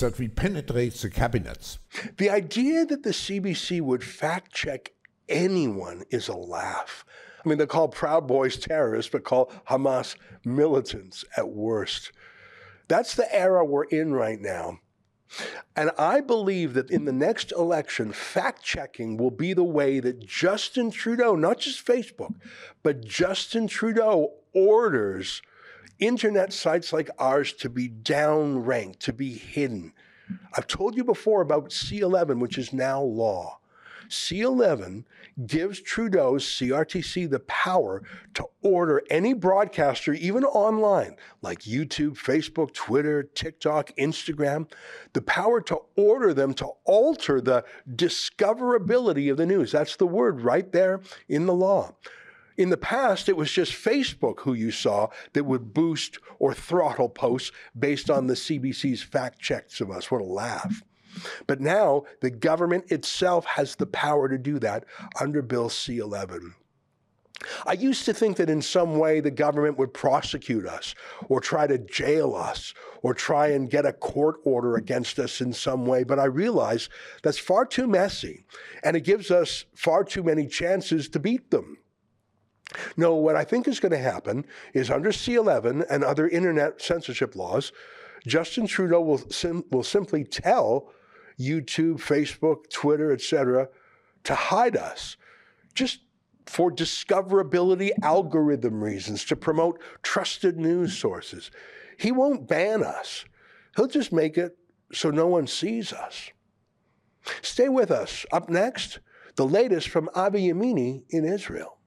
that 0.00 0.18
we 0.18 0.28
penetrate 0.28 0.94
the 0.94 1.10
cabinets. 1.10 1.78
The 2.16 2.30
idea 2.30 2.86
that 2.86 3.02
the 3.02 3.10
CBC 3.10 3.80
would 3.82 4.02
fact 4.02 4.52
check 4.52 4.92
anyone 5.28 6.04
is 6.10 6.28
a 6.28 6.36
laugh. 6.36 7.04
I 7.44 7.48
mean, 7.48 7.58
they 7.58 7.66
call 7.66 7.88
Proud 7.88 8.26
Boys 8.26 8.56
terrorists, 8.56 9.10
but 9.10 9.24
call 9.24 9.52
Hamas 9.68 10.16
militants 10.44 11.24
at 11.36 11.48
worst. 11.48 12.12
That's 12.88 13.14
the 13.14 13.32
era 13.34 13.64
we're 13.64 13.84
in 13.84 14.12
right 14.12 14.40
now. 14.40 14.78
And 15.74 15.90
I 15.98 16.20
believe 16.20 16.74
that 16.74 16.90
in 16.90 17.04
the 17.04 17.12
next 17.12 17.52
election, 17.52 18.12
fact 18.12 18.62
checking 18.62 19.16
will 19.16 19.30
be 19.30 19.52
the 19.54 19.64
way 19.64 20.00
that 20.00 20.26
Justin 20.26 20.90
Trudeau, 20.90 21.34
not 21.34 21.58
just 21.58 21.86
Facebook, 21.86 22.34
but 22.82 23.04
Justin 23.04 23.66
Trudeau 23.66 24.34
orders 24.52 25.42
internet 25.98 26.52
sites 26.52 26.92
like 26.92 27.08
ours 27.18 27.52
to 27.52 27.70
be 27.70 27.88
downranked, 27.88 28.98
to 28.98 29.12
be 29.12 29.32
hidden. 29.32 29.92
I've 30.56 30.66
told 30.66 30.96
you 30.96 31.04
before 31.04 31.40
about 31.40 31.70
C11, 31.70 32.40
which 32.40 32.58
is 32.58 32.72
now 32.72 33.00
law. 33.00 33.58
C11 34.08 35.04
gives 35.46 35.80
Trudeau's 35.80 36.44
CRTC 36.44 37.30
the 37.30 37.40
power 37.40 38.02
to 38.34 38.44
order 38.62 39.02
any 39.10 39.32
broadcaster, 39.32 40.12
even 40.12 40.44
online, 40.44 41.16
like 41.40 41.60
YouTube, 41.60 42.18
Facebook, 42.18 42.72
Twitter, 42.72 43.22
TikTok, 43.22 43.92
Instagram, 43.96 44.70
the 45.12 45.22
power 45.22 45.60
to 45.62 45.78
order 45.96 46.34
them 46.34 46.54
to 46.54 46.68
alter 46.84 47.40
the 47.40 47.64
discoverability 47.94 49.30
of 49.30 49.36
the 49.36 49.46
news. 49.46 49.72
That's 49.72 49.96
the 49.96 50.06
word 50.06 50.42
right 50.42 50.70
there 50.72 51.00
in 51.28 51.46
the 51.46 51.54
law. 51.54 51.94
In 52.56 52.68
the 52.68 52.76
past, 52.76 53.28
it 53.28 53.36
was 53.36 53.50
just 53.50 53.72
Facebook 53.72 54.40
who 54.40 54.52
you 54.52 54.70
saw 54.70 55.08
that 55.32 55.44
would 55.44 55.72
boost 55.72 56.18
or 56.38 56.52
throttle 56.52 57.08
posts 57.08 57.50
based 57.78 58.10
on 58.10 58.26
the 58.26 58.34
CBC's 58.34 59.02
fact 59.02 59.40
checks 59.40 59.80
of 59.80 59.90
us. 59.90 60.10
What 60.10 60.20
a 60.20 60.24
laugh. 60.24 60.82
But 61.46 61.60
now 61.60 62.04
the 62.20 62.30
government 62.30 62.90
itself 62.90 63.44
has 63.46 63.76
the 63.76 63.86
power 63.86 64.28
to 64.28 64.38
do 64.38 64.58
that 64.60 64.84
under 65.20 65.42
Bill 65.42 65.68
C 65.68 65.98
11. 65.98 66.54
I 67.66 67.72
used 67.72 68.04
to 68.04 68.14
think 68.14 68.36
that 68.36 68.50
in 68.50 68.62
some 68.62 68.98
way 68.98 69.20
the 69.20 69.30
government 69.30 69.78
would 69.78 69.94
prosecute 69.94 70.66
us 70.66 70.94
or 71.28 71.40
try 71.40 71.66
to 71.66 71.78
jail 71.78 72.34
us 72.34 72.74
or 73.02 73.14
try 73.14 73.48
and 73.48 73.70
get 73.70 73.86
a 73.86 73.92
court 73.92 74.36
order 74.44 74.76
against 74.76 75.18
us 75.18 75.40
in 75.40 75.52
some 75.52 75.86
way, 75.86 76.04
but 76.04 76.18
I 76.18 76.24
realize 76.24 76.88
that's 77.22 77.38
far 77.38 77.64
too 77.64 77.86
messy 77.86 78.44
and 78.84 78.96
it 78.96 79.04
gives 79.04 79.30
us 79.30 79.64
far 79.74 80.04
too 80.04 80.22
many 80.22 80.46
chances 80.46 81.08
to 81.10 81.18
beat 81.18 81.50
them. 81.50 81.78
No, 82.96 83.14
what 83.14 83.36
I 83.36 83.44
think 83.44 83.68
is 83.68 83.80
going 83.80 83.92
to 83.92 83.98
happen 83.98 84.46
is 84.72 84.90
under 84.90 85.10
C11 85.10 85.84
and 85.90 86.04
other 86.04 86.28
internet 86.28 86.80
censorship 86.80 87.36
laws, 87.36 87.72
Justin 88.26 88.66
Trudeau 88.66 89.00
will, 89.00 89.18
sim- 89.18 89.64
will 89.70 89.82
simply 89.82 90.24
tell 90.24 90.90
YouTube, 91.38 91.96
Facebook, 91.96 92.70
Twitter, 92.70 93.12
etc., 93.12 93.68
to 94.24 94.34
hide 94.34 94.76
us 94.76 95.16
just 95.74 96.00
for 96.46 96.70
discoverability 96.70 97.90
algorithm 98.02 98.82
reasons, 98.82 99.24
to 99.24 99.36
promote 99.36 99.80
trusted 100.02 100.58
news 100.58 100.96
sources. 100.96 101.50
He 101.98 102.12
won't 102.12 102.48
ban 102.48 102.82
us, 102.82 103.24
he'll 103.76 103.86
just 103.86 104.12
make 104.12 104.36
it 104.36 104.56
so 104.92 105.10
no 105.10 105.26
one 105.26 105.46
sees 105.46 105.92
us. 105.92 106.30
Stay 107.40 107.68
with 107.68 107.90
us. 107.90 108.26
Up 108.32 108.48
next, 108.48 108.98
the 109.36 109.46
latest 109.46 109.88
from 109.88 110.10
Avi 110.14 110.48
Yamini 110.48 111.04
in 111.08 111.24
Israel. 111.24 111.78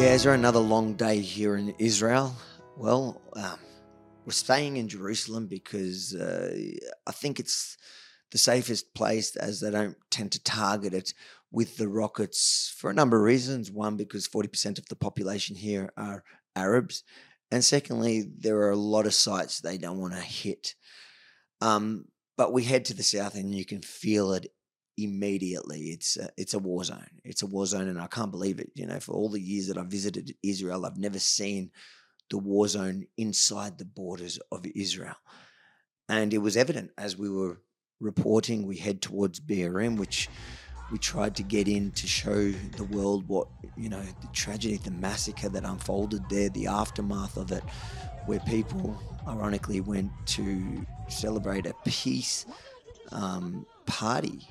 Yeah, 0.00 0.14
is 0.14 0.22
there 0.22 0.32
another 0.32 0.60
long 0.60 0.94
day 0.94 1.20
here 1.20 1.56
in 1.56 1.74
Israel? 1.78 2.34
Well, 2.78 3.20
um, 3.36 3.58
we're 4.24 4.32
staying 4.32 4.78
in 4.78 4.88
Jerusalem 4.88 5.46
because 5.46 6.14
uh, 6.14 6.56
I 7.06 7.12
think 7.12 7.38
it's 7.38 7.76
the 8.30 8.38
safest 8.38 8.94
place 8.94 9.36
as 9.36 9.60
they 9.60 9.70
don't 9.70 9.98
tend 10.10 10.32
to 10.32 10.42
target 10.42 10.94
it 10.94 11.12
with 11.52 11.76
the 11.76 11.86
rockets 11.86 12.74
for 12.78 12.88
a 12.88 12.94
number 12.94 13.18
of 13.18 13.24
reasons. 13.24 13.70
One, 13.70 13.98
because 13.98 14.26
40% 14.26 14.78
of 14.78 14.86
the 14.86 14.96
population 14.96 15.54
here 15.54 15.92
are 15.98 16.24
Arabs. 16.56 17.04
And 17.50 17.62
secondly, 17.62 18.24
there 18.38 18.56
are 18.60 18.70
a 18.70 18.76
lot 18.76 19.04
of 19.04 19.12
sites 19.12 19.60
they 19.60 19.76
don't 19.76 20.00
want 20.00 20.14
to 20.14 20.20
hit. 20.20 20.76
Um, 21.60 22.06
but 22.38 22.54
we 22.54 22.64
head 22.64 22.86
to 22.86 22.94
the 22.94 23.02
south 23.02 23.34
and 23.34 23.54
you 23.54 23.66
can 23.66 23.82
feel 23.82 24.32
it 24.32 24.50
immediately. 25.00 25.90
It's 25.90 26.16
a, 26.16 26.30
it's 26.36 26.54
a 26.54 26.58
war 26.58 26.84
zone. 26.84 27.20
It's 27.24 27.42
a 27.42 27.46
war 27.46 27.66
zone, 27.66 27.88
and 27.88 28.00
I 28.00 28.06
can't 28.06 28.30
believe 28.30 28.60
it. 28.60 28.70
You 28.74 28.86
know, 28.86 29.00
for 29.00 29.12
all 29.12 29.28
the 29.28 29.40
years 29.40 29.68
that 29.68 29.78
I've 29.78 29.86
visited 29.86 30.34
Israel, 30.42 30.86
I've 30.86 30.98
never 30.98 31.18
seen 31.18 31.70
the 32.30 32.38
war 32.38 32.68
zone 32.68 33.06
inside 33.16 33.78
the 33.78 33.84
borders 33.84 34.38
of 34.52 34.64
Israel. 34.74 35.16
And 36.08 36.32
it 36.32 36.38
was 36.38 36.56
evident 36.56 36.90
as 36.96 37.16
we 37.16 37.28
were 37.28 37.60
reporting. 38.00 38.66
We 38.66 38.76
head 38.76 39.02
towards 39.02 39.40
BRM, 39.40 39.96
which 39.96 40.28
we 40.90 40.98
tried 40.98 41.36
to 41.36 41.42
get 41.42 41.68
in 41.68 41.92
to 41.92 42.06
show 42.06 42.50
the 42.50 42.84
world 42.84 43.28
what 43.28 43.48
you 43.76 43.88
know 43.88 44.02
the 44.02 44.28
tragedy, 44.32 44.76
the 44.76 44.90
massacre 44.90 45.48
that 45.48 45.64
unfolded 45.64 46.28
there, 46.28 46.48
the 46.48 46.66
aftermath 46.66 47.36
of 47.36 47.52
it, 47.52 47.62
where 48.26 48.40
people 48.40 49.00
ironically 49.28 49.80
went 49.80 50.10
to 50.26 50.84
celebrate 51.08 51.66
a 51.66 51.74
peace 51.84 52.46
um, 53.12 53.66
party 53.86 54.48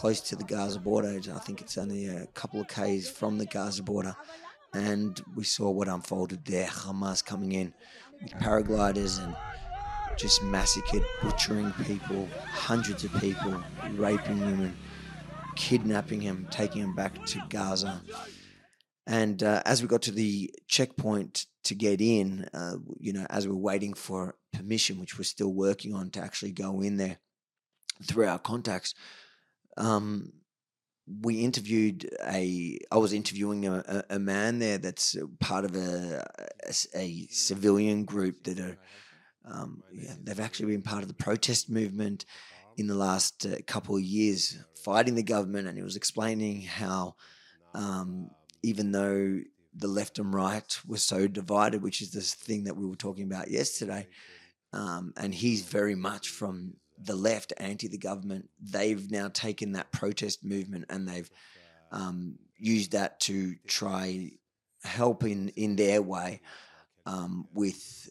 close 0.00 0.22
to 0.22 0.34
the 0.34 0.44
Gaza 0.44 0.78
border. 0.80 1.20
I 1.30 1.38
think 1.40 1.60
it's 1.60 1.76
only 1.76 2.06
a 2.06 2.24
couple 2.28 2.58
of 2.58 2.68
k's 2.68 3.10
from 3.10 3.36
the 3.36 3.44
Gaza 3.44 3.82
border. 3.82 4.16
And 4.72 5.20
we 5.36 5.44
saw 5.44 5.68
what 5.68 5.88
unfolded 5.88 6.42
there 6.46 6.68
Hamas 6.68 7.22
coming 7.22 7.52
in 7.52 7.74
with 8.22 8.32
paragliders 8.32 9.22
and 9.22 9.36
just 10.16 10.42
massacred, 10.42 11.04
butchering 11.22 11.70
people, 11.84 12.26
hundreds 12.50 13.04
of 13.04 13.12
people, 13.20 13.62
raping 13.90 14.40
women, 14.40 14.74
kidnapping 15.56 16.20
them, 16.20 16.48
taking 16.50 16.80
them 16.80 16.94
back 16.94 17.22
to 17.26 17.42
Gaza. 17.50 18.00
And 19.06 19.42
uh, 19.42 19.60
as 19.66 19.82
we 19.82 19.88
got 19.88 20.00
to 20.02 20.12
the 20.12 20.50
checkpoint 20.66 21.44
to 21.64 21.74
get 21.74 22.00
in, 22.00 22.48
uh, 22.54 22.76
you 22.98 23.12
know, 23.12 23.26
as 23.28 23.46
we 23.46 23.52
we're 23.52 23.60
waiting 23.60 23.92
for 23.92 24.36
permission, 24.54 24.98
which 24.98 25.18
we're 25.18 25.24
still 25.24 25.52
working 25.52 25.94
on 25.94 26.08
to 26.12 26.22
actually 26.22 26.52
go 26.52 26.80
in 26.80 26.96
there 26.96 27.18
through 28.02 28.28
our 28.28 28.38
contacts, 28.38 28.94
um, 29.76 30.32
we 31.22 31.40
interviewed 31.40 32.08
a 32.28 32.78
i 32.92 32.96
was 32.96 33.12
interviewing 33.12 33.66
a, 33.66 34.04
a, 34.10 34.18
man 34.18 34.58
there 34.58 34.78
that's 34.78 35.16
part 35.40 35.64
of 35.64 35.74
a, 35.74 36.24
a, 36.66 36.98
a 36.98 37.26
civilian 37.30 38.04
group 38.04 38.44
that 38.44 38.60
are 38.60 38.76
um, 39.44 39.82
yeah, 39.92 40.12
they've 40.22 40.38
actually 40.38 40.72
been 40.72 40.82
part 40.82 41.02
of 41.02 41.08
the 41.08 41.14
protest 41.14 41.70
movement 41.70 42.26
in 42.76 42.86
the 42.86 42.94
last 42.94 43.46
uh, 43.46 43.56
couple 43.66 43.96
of 43.96 44.02
years 44.02 44.58
fighting 44.84 45.14
the 45.14 45.22
government 45.22 45.66
and 45.66 45.76
he 45.76 45.82
was 45.82 45.96
explaining 45.96 46.62
how 46.62 47.14
um, 47.74 48.30
even 48.62 48.92
though 48.92 49.40
the 49.74 49.88
left 49.88 50.18
and 50.18 50.34
right 50.34 50.80
were 50.86 50.96
so 50.96 51.26
divided 51.26 51.82
which 51.82 52.02
is 52.02 52.12
this 52.12 52.34
thing 52.34 52.64
that 52.64 52.76
we 52.76 52.86
were 52.86 52.96
talking 52.96 53.24
about 53.24 53.50
yesterday 53.50 54.06
um, 54.72 55.12
and 55.16 55.34
he's 55.34 55.62
very 55.62 55.94
much 55.94 56.28
from 56.28 56.74
the 57.02 57.14
left, 57.14 57.52
anti 57.58 57.88
the 57.88 57.98
government, 57.98 58.48
they've 58.60 59.10
now 59.10 59.28
taken 59.28 59.72
that 59.72 59.92
protest 59.92 60.44
movement 60.44 60.84
and 60.90 61.08
they've 61.08 61.30
um, 61.92 62.38
used 62.56 62.92
that 62.92 63.18
to 63.20 63.54
try 63.66 64.30
help 64.84 65.24
in, 65.24 65.48
in 65.50 65.76
their 65.76 66.02
way 66.02 66.40
um, 67.06 67.46
with 67.52 68.10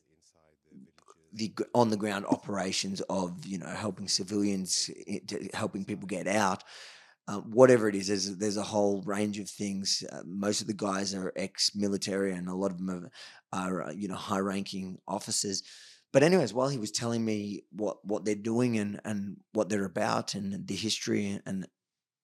the 1.33 1.53
on 1.75 1.89
the 1.89 1.97
ground 1.97 2.25
operations 2.25 3.01
of 3.01 3.45
you 3.45 3.57
know 3.57 3.67
helping 3.67 4.07
civilians, 4.07 4.89
helping 5.53 5.85
people 5.85 6.07
get 6.07 6.27
out. 6.27 6.63
Uh, 7.27 7.41
whatever 7.41 7.87
it 7.87 7.93
is, 7.93 8.07
there's, 8.07 8.37
there's 8.37 8.57
a 8.57 8.63
whole 8.63 9.03
range 9.03 9.37
of 9.37 9.47
things. 9.47 10.03
Uh, 10.11 10.21
most 10.25 10.61
of 10.61 10.67
the 10.67 10.73
guys 10.73 11.13
are 11.13 11.31
ex-military, 11.35 12.33
and 12.33 12.47
a 12.47 12.55
lot 12.55 12.71
of 12.71 12.79
them 12.79 12.89
are, 12.89 13.11
are 13.53 13.83
uh, 13.83 13.91
you 13.91 14.07
know 14.07 14.15
high-ranking 14.15 14.97
officers. 15.07 15.61
But 16.11 16.23
anyways, 16.23 16.53
while 16.53 16.69
he 16.69 16.77
was 16.77 16.91
telling 16.91 17.23
me 17.23 17.63
what 17.71 18.03
what 18.03 18.25
they're 18.25 18.35
doing 18.35 18.77
and 18.77 18.99
and 19.05 19.37
what 19.53 19.69
they're 19.69 19.85
about 19.85 20.33
and 20.33 20.67
the 20.67 20.75
history, 20.75 21.39
and 21.45 21.67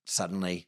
suddenly 0.05 0.67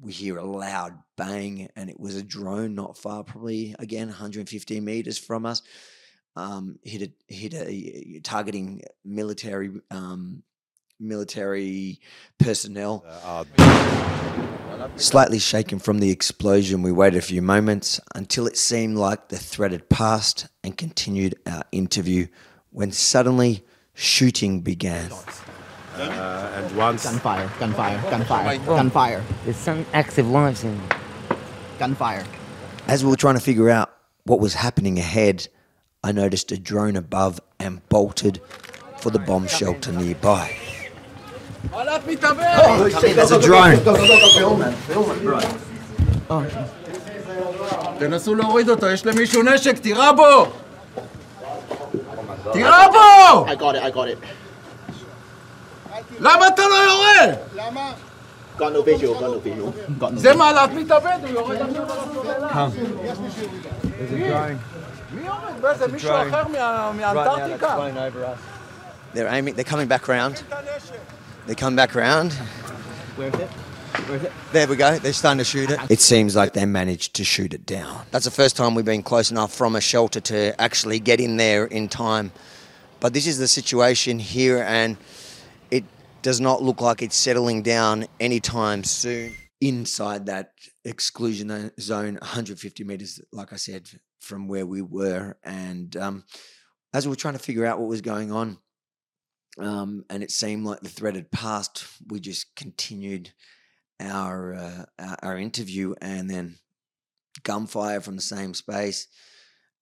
we 0.00 0.12
hear 0.12 0.38
a 0.38 0.44
loud 0.44 0.98
bang, 1.16 1.68
and 1.74 1.90
it 1.90 1.98
was 1.98 2.16
a 2.16 2.22
drone 2.22 2.74
not 2.74 2.98
far, 2.98 3.24
probably 3.24 3.74
again 3.78 4.08
150 4.08 4.80
meters 4.80 5.18
from 5.18 5.46
us. 5.46 5.62
Um, 6.36 6.78
hit 6.82 7.02
a 7.02 7.34
hit 7.34 7.54
a 7.54 8.20
targeting 8.22 8.82
military 9.04 9.70
um, 9.90 10.42
military 11.00 12.00
personnel. 12.38 13.04
Uh, 13.06 13.44
Slightly 14.96 15.38
shaken 15.38 15.78
from 15.78 15.98
the 15.98 16.10
explosion, 16.10 16.82
we 16.82 16.92
waited 16.92 17.18
a 17.18 17.22
few 17.22 17.42
moments 17.42 18.00
until 18.14 18.46
it 18.46 18.56
seemed 18.56 18.96
like 18.96 19.28
the 19.28 19.36
threat 19.36 19.72
had 19.72 19.88
passed 19.88 20.46
and 20.62 20.76
continued 20.76 21.34
our 21.46 21.64
interview 21.72 22.26
when 22.70 22.92
suddenly 22.92 23.64
shooting 23.94 24.60
began. 24.60 25.10
Uh, 25.94 26.52
and 26.54 26.76
once 26.76 27.04
gunfire, 27.04 27.50
gunfire, 27.58 28.10
gunfire, 28.10 28.58
gunfire. 28.58 29.24
There's 29.44 29.56
some 29.56 29.86
active 29.92 30.28
launching. 30.28 30.80
Gunfire. 31.78 32.24
As 32.86 33.02
we 33.02 33.10
were 33.10 33.16
trying 33.16 33.34
to 33.34 33.40
figure 33.40 33.70
out 33.70 33.92
what 34.24 34.40
was 34.40 34.54
happening 34.54 34.98
ahead, 34.98 35.48
I 36.04 36.12
noticed 36.12 36.52
a 36.52 36.58
drone 36.58 36.96
above 36.96 37.40
and 37.58 37.86
bolted 37.88 38.40
for 38.98 39.10
the 39.10 39.18
bomb 39.18 39.46
shelter 39.46 39.92
nearby. 39.92 40.54
Oh, 41.72 42.88
there's 43.16 43.32
a 43.32 43.40
drone. 43.40 43.76
תנסו 47.98 48.34
להוריד 48.34 48.68
אותו, 48.68 48.86
יש 48.86 49.06
למישהו 49.06 49.42
נשק, 49.42 49.78
תירה 49.78 50.12
בו! 50.12 50.46
תירה 52.52 52.86
בו! 52.88 53.46
למה 56.20 56.48
אתה 56.48 56.62
לא 56.62 56.74
יורה? 56.74 57.34
למה? 57.54 57.92
זה 60.16 60.34
מעלת 60.34 60.70
מתאבד, 60.72 61.18
הוא 61.22 61.28
יורד 61.28 61.56
עכשיו 61.62 61.84
לסוללה. 62.10 62.68
מי 65.12 65.28
עומד 65.28 65.60
בזה? 65.60 65.86
מישהו 65.88 66.10
אחר 66.10 66.42
מאנטארקטיקה? 66.96 67.76
They're 69.14 69.28
aiming. 69.28 69.54
They're 69.56 69.64
coming 69.64 69.88
back 69.88 70.08
around. 70.08 70.34
They're 71.46 71.54
coming 71.54 71.76
back 71.76 71.94
around. 71.94 72.32
Where 73.14 73.28
is 73.28 73.34
it? 73.34 73.48
Where 73.48 74.16
is 74.16 74.24
it? 74.24 74.32
There 74.50 74.66
we 74.66 74.74
go. 74.74 74.98
They're 74.98 75.12
starting 75.12 75.38
to 75.38 75.44
shoot 75.44 75.70
it. 75.70 75.78
It 75.88 76.00
seems 76.00 76.34
like 76.34 76.54
they 76.54 76.66
managed 76.66 77.14
to 77.14 77.24
shoot 77.24 77.54
it 77.54 77.64
down. 77.64 78.04
That's 78.10 78.24
the 78.24 78.32
first 78.32 78.56
time 78.56 78.74
we've 78.74 78.84
been 78.84 79.04
close 79.04 79.30
enough 79.30 79.54
from 79.54 79.76
a 79.76 79.80
shelter 79.80 80.20
to 80.22 80.60
actually 80.60 80.98
get 80.98 81.20
in 81.20 81.36
there 81.36 81.64
in 81.64 81.88
time. 81.88 82.32
But 82.98 83.14
this 83.14 83.28
is 83.28 83.38
the 83.38 83.46
situation 83.46 84.18
here, 84.18 84.64
and 84.66 84.96
it 85.70 85.84
does 86.22 86.40
not 86.40 86.64
look 86.64 86.80
like 86.80 87.00
it's 87.00 87.14
settling 87.14 87.62
down 87.62 88.06
anytime 88.18 88.82
soon. 88.82 89.32
Inside 89.60 90.26
that 90.26 90.50
exclusion 90.84 91.70
zone, 91.78 92.14
150 92.14 92.82
meters, 92.82 93.20
like 93.32 93.52
I 93.52 93.56
said, 93.56 93.88
from 94.18 94.48
where 94.48 94.66
we 94.66 94.82
were. 94.82 95.36
And 95.44 95.96
um, 95.96 96.24
as 96.92 97.06
we 97.06 97.10
were 97.10 97.16
trying 97.16 97.34
to 97.34 97.40
figure 97.40 97.64
out 97.64 97.78
what 97.78 97.88
was 97.88 98.00
going 98.00 98.32
on, 98.32 98.58
um, 99.58 100.04
and 100.10 100.22
it 100.22 100.30
seemed 100.30 100.64
like 100.64 100.80
the 100.80 100.88
threat 100.88 101.14
had 101.14 101.30
passed, 101.30 101.84
we 102.08 102.20
just 102.20 102.54
continued 102.56 103.32
our, 104.00 104.54
uh, 104.98 105.16
our 105.22 105.38
interview, 105.38 105.94
and 106.00 106.28
then 106.28 106.56
gunfire 107.42 108.00
from 108.00 108.16
the 108.16 108.22
same 108.22 108.54
space. 108.54 109.08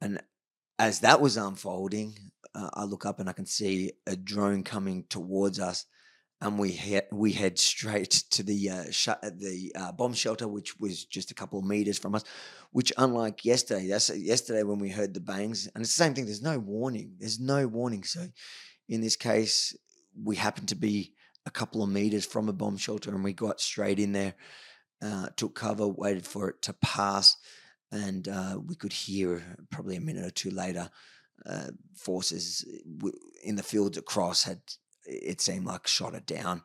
And 0.00 0.20
as 0.78 1.00
that 1.00 1.20
was 1.20 1.36
unfolding, 1.36 2.14
uh, 2.54 2.70
I 2.74 2.84
look 2.84 3.06
up 3.06 3.20
and 3.20 3.28
I 3.28 3.32
can 3.32 3.46
see 3.46 3.92
a 4.06 4.16
drone 4.16 4.62
coming 4.62 5.04
towards 5.08 5.58
us, 5.58 5.86
and 6.40 6.58
we 6.58 6.72
head 6.72 7.06
we 7.10 7.32
head 7.32 7.58
straight 7.58 8.10
to 8.30 8.42
the 8.42 8.70
uh, 8.70 8.84
sh- 8.90 9.08
the 9.22 9.72
uh, 9.74 9.92
bomb 9.92 10.14
shelter, 10.14 10.46
which 10.46 10.78
was 10.78 11.04
just 11.04 11.30
a 11.30 11.34
couple 11.34 11.58
of 11.58 11.64
meters 11.64 11.98
from 11.98 12.14
us. 12.14 12.24
Which, 12.70 12.92
unlike 12.98 13.44
yesterday, 13.44 13.88
that's 13.88 14.10
yesterday 14.10 14.62
when 14.62 14.78
we 14.78 14.90
heard 14.90 15.14
the 15.14 15.20
bangs, 15.20 15.68
and 15.74 15.82
it's 15.82 15.96
the 15.96 16.04
same 16.04 16.14
thing. 16.14 16.26
There's 16.26 16.42
no 16.42 16.58
warning. 16.58 17.14
There's 17.18 17.40
no 17.40 17.66
warning. 17.66 18.04
So, 18.04 18.26
in 18.88 19.00
this 19.00 19.16
case, 19.16 19.76
we 20.22 20.36
happened 20.36 20.68
to 20.68 20.74
be 20.74 21.14
a 21.46 21.50
couple 21.50 21.82
of 21.82 21.90
meters 21.90 22.24
from 22.24 22.48
a 22.48 22.52
bomb 22.52 22.76
shelter, 22.76 23.10
and 23.10 23.24
we 23.24 23.32
got 23.32 23.60
straight 23.60 23.98
in 23.98 24.12
there, 24.12 24.34
uh, 25.02 25.28
took 25.36 25.54
cover, 25.54 25.86
waited 25.86 26.26
for 26.26 26.48
it 26.50 26.62
to 26.62 26.72
pass, 26.74 27.36
and 27.92 28.28
uh, 28.28 28.58
we 28.64 28.74
could 28.74 28.92
hear 28.92 29.42
probably 29.70 29.96
a 29.96 30.00
minute 30.00 30.24
or 30.24 30.30
two 30.30 30.50
later 30.50 30.90
uh, 31.46 31.68
forces 31.94 32.64
in 33.42 33.56
the 33.56 33.62
fields 33.62 33.98
across 33.98 34.44
had 34.44 34.60
it 35.06 35.40
seemed 35.40 35.66
like 35.66 35.86
shot 35.86 36.14
it 36.14 36.26
down. 36.26 36.62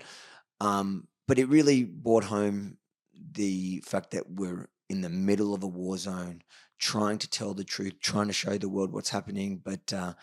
Um, 0.62 1.08
but 1.28 1.40
it 1.40 1.50
really 1.50 1.84
brought 1.84 2.24
home 2.24 2.78
the 3.34 3.84
fact 3.86 4.12
that 4.12 4.32
we're 4.32 4.70
in 4.90 5.02
the 5.02 5.10
middle 5.10 5.54
of 5.54 5.64
a 5.64 5.68
war 5.68 5.98
zone, 5.98 6.42
trying 6.80 7.18
to 7.20 7.30
tell 7.30 7.54
the 7.54 7.64
truth, 7.64 8.00
trying 8.00 8.28
to 8.28 8.34
show 8.34 8.58
the 8.58 8.70
world 8.70 8.92
what's 8.94 9.10
happening. 9.10 9.62
But 9.64 9.92
uh, 9.94 10.14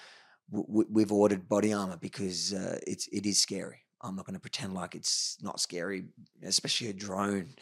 w- 0.51 0.87
we've 0.91 1.13
ordered 1.13 1.49
body 1.49 1.73
armor 1.73 1.99
because 2.01 2.53
uh, 2.53 2.79
it's 2.87 3.09
it 3.09 3.27
is 3.27 3.41
scary. 3.41 3.83
I'm 4.03 4.17
not 4.17 4.27
going 4.27 4.35
to 4.35 4.41
pretend 4.41 4.75
like 4.75 4.95
it's 4.95 5.39
not 5.43 5.61
scary, 5.61 6.05
especially 6.43 6.89
a 6.89 6.93
drone. 6.93 7.55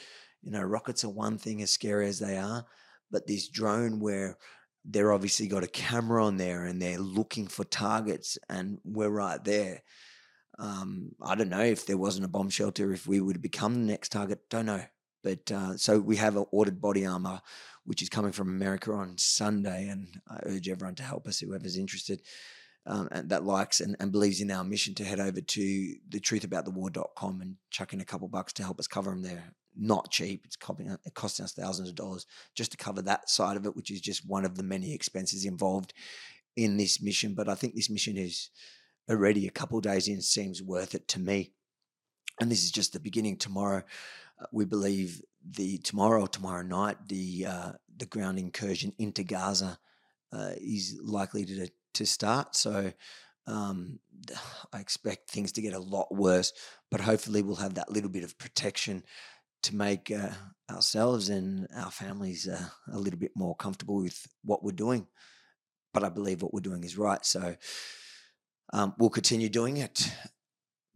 You 0.43 0.51
know, 0.51 0.63
rockets 0.63 1.05
are 1.05 1.11
one 1.11 1.39
thing 1.39 1.63
as 1.63 1.71
scary 1.71 2.07
as 2.09 2.19
they 2.19 2.37
are, 2.37 2.67
but 3.11 3.27
this 3.27 3.49
drone 3.49 4.01
where 4.01 4.37
they're 4.85 5.13
obviously 5.13 5.47
got 5.47 5.65
a 5.65 5.69
camera 5.69 6.25
on 6.25 6.37
there 6.37 6.67
and 6.67 6.81
they're 6.81 6.99
looking 6.99 7.47
for 7.47 7.65
targets, 7.65 8.37
and 8.49 8.79
we're 8.85 9.09
right 9.09 9.43
there. 9.43 9.83
Um, 10.59 11.13
I 11.23 11.35
don't 11.35 11.49
know 11.49 11.63
if 11.63 11.87
there 11.87 11.97
wasn't 11.97 12.27
a 12.27 12.29
bomb 12.29 12.51
shelter, 12.51 12.93
if 12.93 13.07
we 13.07 13.21
would 13.21 13.41
become 13.43 13.75
the 13.75 13.93
next 13.93 14.11
target. 14.11 14.41
Don't 14.51 14.67
know. 14.67 14.83
But 15.23 15.51
uh, 15.51 15.77
so 15.79 15.99
we 15.99 16.17
have 16.17 16.37
ordered 16.53 16.81
body 16.83 17.07
armor, 17.07 17.41
which 17.85 18.03
is 18.03 18.11
coming 18.11 18.33
from 18.33 18.49
America 18.49 18.93
on 18.93 19.17
Sunday, 19.17 19.89
and 19.89 20.07
I 20.29 20.41
urge 20.45 20.69
everyone 20.69 20.97
to 20.97 21.03
help 21.03 21.27
us, 21.27 21.41
whoever's 21.41 21.79
interested, 21.79 22.21
um, 22.87 23.09
and 23.11 23.31
that 23.31 23.45
likes 23.45 23.81
and, 23.81 23.97
and 23.99 24.13
believes 24.13 24.41
in 24.41 24.51
our 24.51 24.65
mission 24.65 24.95
to 24.95 25.05
head 25.05 25.21
over 25.21 25.41
to 25.41 25.95
thetruthaboutthewar.com 26.11 27.41
and 27.41 27.57
chuck 27.71 27.93
in 27.93 28.01
a 28.01 28.05
couple 28.05 28.29
bucks 28.29 28.53
to 28.55 28.63
help 28.63 28.79
us 28.79 28.87
cover 28.87 29.11
them 29.11 29.23
there. 29.23 29.55
Not 29.77 30.11
cheap. 30.11 30.43
It's 30.45 30.57
costing, 30.57 30.91
us 30.91 31.53
thousands 31.53 31.89
of 31.89 31.95
dollars 31.95 32.27
just 32.55 32.71
to 32.73 32.77
cover 32.77 33.03
that 33.03 33.29
side 33.29 33.57
of 33.57 33.67
it, 33.67 33.75
which 33.75 33.91
is 33.91 34.01
just 34.01 34.29
one 34.29 34.45
of 34.45 34.57
the 34.57 34.63
many 34.63 34.93
expenses 34.95 35.45
involved 35.45 35.95
in 36.57 36.77
this 36.77 37.03
mission. 37.03 37.35
But 37.35 37.49
I 37.49 37.55
think 37.55 37.75
this 37.75 37.91
mission 37.91 38.17
is 38.17 38.51
already 39.11 39.47
a 39.47 39.51
couple 39.51 39.81
days 39.81 40.07
in 40.07 40.21
seems 40.21 40.63
worth 40.63 40.95
it 40.95 41.09
to 41.09 41.21
me. 41.21 41.53
And 42.41 42.51
this 42.51 42.65
is 42.65 42.71
just 42.71 42.93
the 42.93 43.01
beginning. 43.01 43.37
Tomorrow, 43.37 43.83
uh, 44.41 44.47
we 44.53 44.65
believe 44.65 45.23
the 45.49 45.79
tomorrow, 45.79 46.27
tomorrow 46.27 46.63
night, 46.63 46.97
the 47.09 47.47
uh, 47.47 47.73
the 47.97 48.07
ground 48.07 48.39
incursion 48.39 48.93
into 48.99 49.23
Gaza 49.23 49.79
uh, 50.33 50.53
is 50.57 50.99
likely 51.03 51.45
to 51.45 51.69
to 51.95 52.07
start. 52.07 52.55
So 52.57 52.93
um, 53.47 53.99
I 54.73 54.81
expect 54.81 55.31
things 55.31 55.53
to 55.53 55.63
get 55.63 55.75
a 55.75 55.79
lot 55.79 56.15
worse, 56.15 56.53
but 56.91 57.01
hopefully 57.01 57.43
we'll 57.43 57.57
have 57.57 57.75
that 57.75 57.91
little 57.91 58.11
bit 58.11 58.25
of 58.25 58.39
protection 58.39 59.05
to 59.65 59.75
make 59.75 60.11
uh, 60.11 60.31
ourselves 60.71 61.31
and 61.31 61.67
our 61.75 61.91
families 61.91 62.47
uh, 62.47 62.69
a 62.93 62.99
little 62.99 63.19
bit 63.19 63.33
more 63.35 63.57
comfortable 63.57 63.97
with 63.97 64.27
what 64.45 64.63
we're 64.63 64.73
doing. 64.73 65.07
But 65.93 66.05
I 66.05 66.11
believe 66.11 66.43
what 66.43 66.53
we're 66.53 66.61
doing 66.61 66.85
is 66.85 66.99
right. 66.99 67.25
So 67.25 67.57
um, 68.73 68.95
we'll 68.99 69.11
continue 69.11 69.49
doing 69.49 69.79
it. 69.79 70.13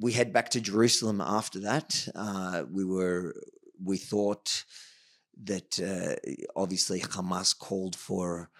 We 0.00 0.12
head 0.12 0.32
back 0.32 0.50
to 0.50 0.60
Jerusalem 0.60 1.20
after 1.20 1.60
that. 1.60 2.08
Uh, 2.14 2.64
we 2.70 2.84
were, 2.84 3.34
we 3.82 3.96
thought 3.96 4.64
that 5.44 5.80
uh, 5.80 6.16
obviously 6.56 7.00
Hamas 7.00 7.56
called 7.56 7.96
for 7.96 8.50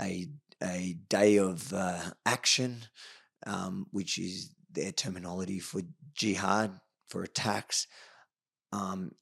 a 0.00 0.28
a 0.62 0.96
day 1.08 1.38
of 1.38 1.72
uh, 1.72 2.00
action, 2.24 2.82
um, 3.46 3.86
which 3.90 4.18
is 4.18 4.54
their 4.70 4.92
terminology 4.92 5.58
for 5.58 5.82
jihad, 6.14 6.72
for 7.08 7.22
attacks. 7.22 7.86
Um, 8.72 9.12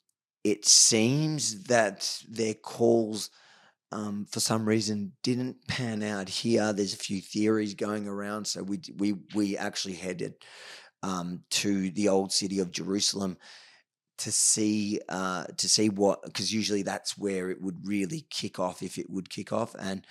it 0.42 0.64
seems 0.64 1.64
that 1.64 2.22
their 2.28 2.54
calls, 2.54 3.30
um, 3.92 4.26
for 4.30 4.40
some 4.40 4.66
reason, 4.66 5.12
didn't 5.22 5.66
pan 5.68 6.02
out 6.02 6.28
here. 6.28 6.72
There's 6.72 6.94
a 6.94 6.98
few 6.98 7.20
theories 7.20 7.74
going 7.74 8.06
around, 8.06 8.46
so 8.46 8.62
we 8.62 8.80
we 8.96 9.14
we 9.34 9.56
actually 9.56 9.94
headed 9.94 10.34
um, 11.02 11.42
to 11.50 11.90
the 11.90 12.08
old 12.08 12.32
city 12.32 12.58
of 12.58 12.72
Jerusalem 12.72 13.36
to 14.18 14.30
see 14.30 15.00
uh, 15.08 15.44
to 15.56 15.68
see 15.68 15.88
what 15.88 16.22
because 16.22 16.52
usually 16.52 16.82
that's 16.82 17.16
where 17.18 17.50
it 17.50 17.60
would 17.60 17.86
really 17.86 18.26
kick 18.30 18.58
off 18.58 18.82
if 18.82 18.98
it 18.98 19.10
would 19.10 19.30
kick 19.30 19.52
off 19.52 19.74
and 19.78 20.06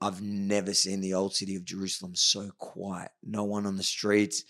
I've 0.00 0.22
never 0.22 0.72
seen 0.74 1.00
the 1.00 1.14
old 1.14 1.34
city 1.34 1.56
of 1.56 1.64
Jerusalem 1.64 2.14
so 2.14 2.50
quiet. 2.58 3.10
No 3.22 3.44
one 3.44 3.66
on 3.66 3.76
the 3.76 3.82
streets. 3.82 4.44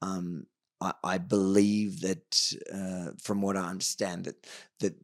Um, 0.00 0.46
I, 0.80 0.92
I 1.02 1.18
believe 1.18 2.00
that, 2.02 2.52
uh, 2.72 3.12
from 3.20 3.42
what 3.42 3.56
I 3.56 3.68
understand, 3.68 4.24
that 4.24 4.46
that 4.80 4.94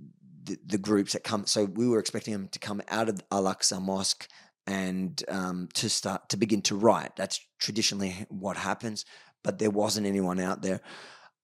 the, 0.45 0.59
the 0.67 0.79
groups 0.79 1.13
that 1.13 1.25
come. 1.25 1.47
So 1.47 1.65
we 1.65 1.89
were 1.89 1.99
expecting 1.99 2.33
them 2.33 2.49
to 2.49 2.59
come 2.59 2.83
out 2.89 3.09
of 3.09 3.23
Al 3.31 3.45
Aqsa 3.45 3.81
Mosque 3.81 4.29
and 4.67 5.23
um, 5.29 5.69
to 5.75 5.89
start 5.89 6.29
to 6.31 6.37
begin 6.37 6.63
to 6.63 6.77
riot. 6.77 7.13
That's 7.17 7.41
traditionally 7.59 8.27
what 8.29 8.57
happens, 8.57 9.05
but 9.43 9.59
there 9.59 9.71
wasn't 9.71 10.07
anyone 10.07 10.41
out 10.41 10.63
there. 10.63 10.81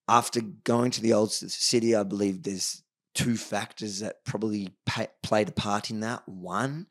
After 0.07 0.41
going 0.41 0.91
to 0.91 1.01
the 1.01 1.13
old 1.13 1.31
city, 1.31 1.95
I 1.95 2.03
believe 2.03 2.43
there's 2.43 2.83
two 3.15 3.37
factors 3.37 3.99
that 4.01 4.23
probably 4.23 4.75
played 5.23 5.49
a 5.49 5.51
part 5.51 5.89
in 5.89 6.01
that. 6.01 6.27
One 6.27 6.87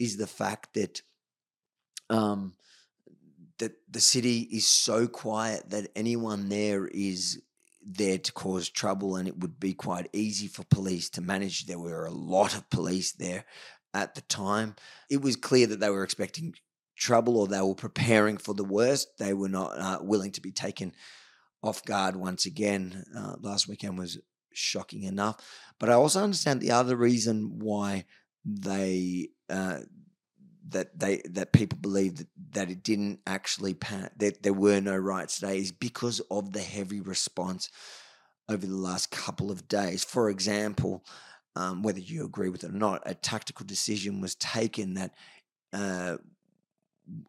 is 0.00 0.16
the 0.16 0.26
fact 0.26 0.74
that 0.74 1.02
um, 2.08 2.54
that 3.58 3.72
the 3.88 4.00
city 4.00 4.40
is 4.50 4.66
so 4.66 5.06
quiet 5.06 5.70
that 5.70 5.90
anyone 5.94 6.48
there 6.48 6.88
is 6.88 7.40
there 7.84 8.18
to 8.18 8.32
cause 8.32 8.68
trouble, 8.68 9.16
and 9.16 9.28
it 9.28 9.38
would 9.38 9.60
be 9.60 9.74
quite 9.74 10.08
easy 10.12 10.48
for 10.48 10.64
police 10.64 11.08
to 11.10 11.20
manage. 11.20 11.66
There 11.66 11.78
were 11.78 12.06
a 12.06 12.10
lot 12.10 12.54
of 12.54 12.68
police 12.70 13.12
there 13.12 13.44
at 13.94 14.14
the 14.14 14.22
time. 14.22 14.74
It 15.08 15.22
was 15.22 15.36
clear 15.36 15.66
that 15.68 15.78
they 15.78 15.90
were 15.90 16.02
expecting 16.02 16.54
trouble, 16.96 17.38
or 17.38 17.46
they 17.46 17.60
were 17.60 17.74
preparing 17.74 18.38
for 18.38 18.54
the 18.54 18.64
worst. 18.64 19.08
They 19.18 19.34
were 19.34 19.48
not 19.48 19.78
uh, 19.78 19.98
willing 20.02 20.32
to 20.32 20.40
be 20.40 20.52
taken 20.52 20.92
off 21.62 21.84
guard 21.84 22.16
once 22.16 22.46
again. 22.46 23.04
Uh, 23.16 23.36
last 23.40 23.68
weekend 23.68 23.98
was 23.98 24.18
shocking 24.52 25.04
enough, 25.04 25.36
but 25.78 25.90
I 25.90 25.94
also 25.94 26.22
understand 26.24 26.60
the 26.60 26.72
other 26.72 26.96
reason 26.96 27.58
why 27.60 28.04
they 28.44 29.28
uh, 29.48 29.80
that 30.68 30.98
they 30.98 31.22
that 31.30 31.52
people 31.52 31.78
believe 31.80 32.16
that, 32.16 32.28
that 32.52 32.70
it 32.70 32.82
didn't 32.82 33.20
actually 33.26 33.74
pan, 33.74 34.10
that 34.16 34.42
there 34.42 34.52
were 34.52 34.80
no 34.80 34.96
riots 34.96 35.38
today 35.40 35.58
is 35.58 35.72
because 35.72 36.20
of 36.30 36.52
the 36.52 36.60
heavy 36.60 37.00
response 37.00 37.70
over 38.48 38.66
the 38.66 38.76
last 38.76 39.10
couple 39.10 39.50
of 39.50 39.68
days. 39.68 40.04
For 40.04 40.30
example, 40.30 41.04
um, 41.56 41.82
whether 41.82 42.00
you 42.00 42.24
agree 42.24 42.48
with 42.48 42.64
it 42.64 42.70
or 42.70 42.74
not, 42.74 43.02
a 43.06 43.14
tactical 43.14 43.66
decision 43.66 44.20
was 44.20 44.34
taken 44.34 44.94
that 44.94 45.12
uh, 45.72 46.16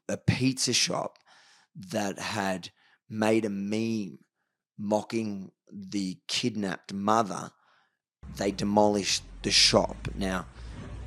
a 0.07 0.17
pizza 0.17 0.73
shop 0.73 1.19
that 1.75 2.19
had 2.19 2.69
made 3.09 3.45
a 3.45 3.49
meme 3.49 4.19
mocking 4.77 5.51
the 5.71 6.17
kidnapped 6.27 6.93
mother, 6.93 7.51
they 8.37 8.51
demolished 8.51 9.23
the 9.43 9.51
shop. 9.51 10.07
Now, 10.15 10.45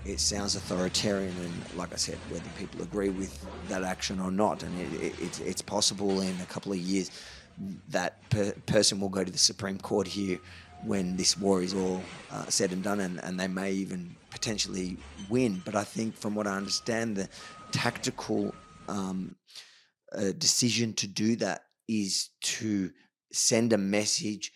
it 0.05 0.21
sounds 0.21 0.55
authoritarian, 0.55 1.35
and 1.43 1.77
like 1.77 1.93
I 1.93 1.97
said, 1.97 2.19
whether 2.29 2.49
people 2.59 2.83
agree 2.83 3.09
with 3.09 3.45
that 3.69 3.83
action 3.83 4.21
or 4.21 4.31
not, 4.31 4.63
and 4.63 4.81
it, 4.81 5.03
it, 5.03 5.15
it's, 5.21 5.41
it's 5.41 5.63
possible 5.63 6.21
in 6.21 6.39
a 6.41 6.47
couple 6.47 6.73
of 6.73 6.79
years 6.79 7.11
that 7.89 8.19
per- 8.31 8.53
person 8.67 9.01
will 9.01 9.09
go 9.09 9.25
to 9.25 9.31
the 9.31 9.39
Supreme 9.39 9.79
Court 9.79 10.07
here 10.07 10.39
when 10.85 11.17
this 11.17 11.39
war 11.39 11.63
is 11.63 11.73
all 11.73 12.03
uh, 12.31 12.45
said 12.49 12.73
and 12.73 12.83
done, 12.83 13.01
and, 13.01 13.23
and 13.25 13.41
they 13.41 13.49
may 13.49 13.73
even 13.73 14.15
potentially 14.31 14.99
win. 15.31 15.63
But 15.65 15.75
I 15.75 15.85
think, 15.85 16.17
from 16.17 16.35
what 16.35 16.47
I 16.47 16.57
understand, 16.57 17.17
the 17.17 17.29
tactical 17.73 18.55
um, 18.89 19.37
uh, 20.15 20.33
decision 20.37 20.93
to 20.95 21.07
do 21.07 21.37
that 21.37 21.63
is 21.89 22.31
to 22.43 22.91
send 23.33 23.73
a 23.73 23.79
message 23.79 24.53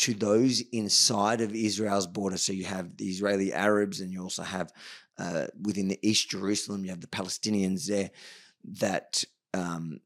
to 0.00 0.14
those 0.14 0.62
inside 0.72 1.40
of 1.40 1.54
Israel's 1.54 2.06
border. 2.06 2.38
So 2.38 2.52
you 2.52 2.64
have 2.64 2.96
the 2.96 3.08
Israeli 3.08 3.52
Arabs, 3.52 4.00
and 4.00 4.10
you 4.12 4.22
also 4.22 4.42
have 4.42 4.72
uh, 5.18 5.48
within 5.60 5.88
the 5.88 5.98
East 6.02 6.30
Jerusalem, 6.30 6.84
you 6.84 6.90
have 6.90 7.00
the 7.00 7.06
Palestinians 7.06 7.86
there 7.86 8.10
that. 8.64 9.24
Um, 9.52 10.00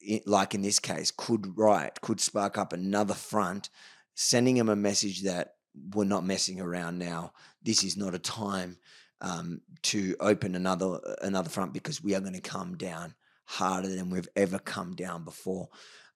it, 0.00 0.28
like 0.28 0.54
in 0.54 0.62
this 0.62 0.78
case, 0.78 1.10
could 1.10 1.58
write, 1.58 2.00
could 2.00 2.20
spark 2.20 2.56
up 2.56 2.72
another 2.72 3.14
front, 3.14 3.68
sending 4.14 4.54
them 4.54 4.68
a 4.68 4.76
message 4.76 5.22
that 5.22 5.54
we're 5.92 6.04
not 6.04 6.24
messing 6.24 6.60
around 6.60 6.98
now. 6.98 7.32
This 7.62 7.82
is 7.82 7.96
not 7.96 8.14
a 8.14 8.18
time 8.18 8.78
um, 9.20 9.60
to 9.82 10.16
open 10.20 10.54
another 10.54 11.00
another 11.22 11.50
front 11.50 11.72
because 11.72 12.02
we 12.02 12.14
are 12.14 12.20
going 12.20 12.34
to 12.34 12.40
come 12.40 12.76
down 12.76 13.14
harder 13.44 13.88
than 13.88 14.10
we've 14.10 14.28
ever 14.36 14.58
come 14.58 14.94
down 14.94 15.24
before. 15.24 15.68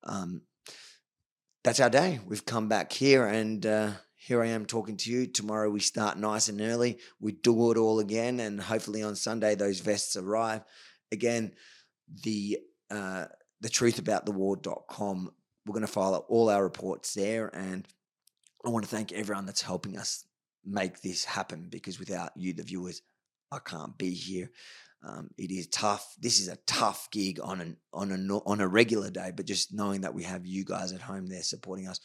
Um, 0.05 0.43
that's 1.65 1.81
our 1.81 1.91
day. 1.91 2.19
We've 2.27 2.45
come 2.45 2.69
back 2.69 2.93
here, 2.93 3.27
and 3.27 3.65
uh, 3.65 3.91
here 4.17 4.43
I 4.43 4.49
am 4.49 4.67
talking 4.67 4.97
to 4.99 5.11
you. 5.11 5.27
Tomorrow 5.27 5.71
we 5.71 5.81
start 5.81 6.19
nice 6.19 6.49
and 6.49 6.61
early. 6.61 6.99
We 7.21 7.33
do 7.33 7.71
it 7.71 7.77
all 7.77 8.01
again, 8.01 8.41
and 8.41 8.61
hopefully 8.61 9.03
on 9.03 9.15
Sunday 9.15 9.55
those 9.55 9.81
vests 9.81 10.17
arrive. 10.17 10.63
Again, 11.13 11.53
the 12.25 12.59
uh, 12.91 13.27
the 13.61 13.69
truth 13.69 13.99
about 13.99 14.27
the 14.27 14.33
war.com. 14.33 15.31
We're 15.65 15.75
going 15.75 15.87
to 15.87 15.93
file 15.93 16.27
all 16.29 16.51
our 16.51 16.63
reports 16.63 17.15
there, 17.15 17.47
and 17.55 17.87
I 18.65 18.71
want 18.71 18.85
to 18.85 18.91
thank 18.91 19.13
everyone 19.13 19.47
that's 19.47 19.63
helping 19.63 19.97
us 19.97 20.25
make 20.65 21.01
this 21.01 21.25
happen 21.25 21.69
because 21.71 22.01
without 22.01 22.33
you, 22.37 22.53
the 22.53 22.65
viewers, 22.65 23.03
I 23.53 23.59
can't 23.59 23.97
be 23.97 24.11
here. 24.11 24.51
Um, 25.05 25.31
it 25.37 25.51
is 25.51 25.67
tough. 25.69 26.15
This 26.21 26.41
is 26.41 26.49
a 26.49 26.59
tough 26.67 27.09
gig 27.11 27.41
on 27.43 27.61
an 27.61 27.77
on 27.93 28.13
a 28.13 28.39
on 28.47 28.61
a 28.61 28.69
regular 28.69 29.11
day, 29.11 29.33
but 29.35 29.47
just 29.47 29.75
knowing 29.75 30.03
that 30.03 30.15
we 30.15 30.23
have 30.23 30.47
you 30.47 30.65
guys 30.65 30.93
at 30.93 31.01
home 31.01 31.27
there 31.27 31.43
supporting 31.43 31.89
us 31.89 32.01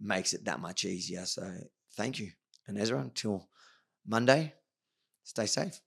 makes 0.00 0.34
it 0.34 0.44
that 0.44 0.60
much 0.60 0.84
easier. 0.84 1.24
So 1.24 1.50
thank 1.96 2.18
you, 2.18 2.30
and 2.66 2.78
Ezra. 2.78 3.00
Until 3.00 3.48
Monday, 4.06 4.52
stay 5.24 5.46
safe. 5.46 5.80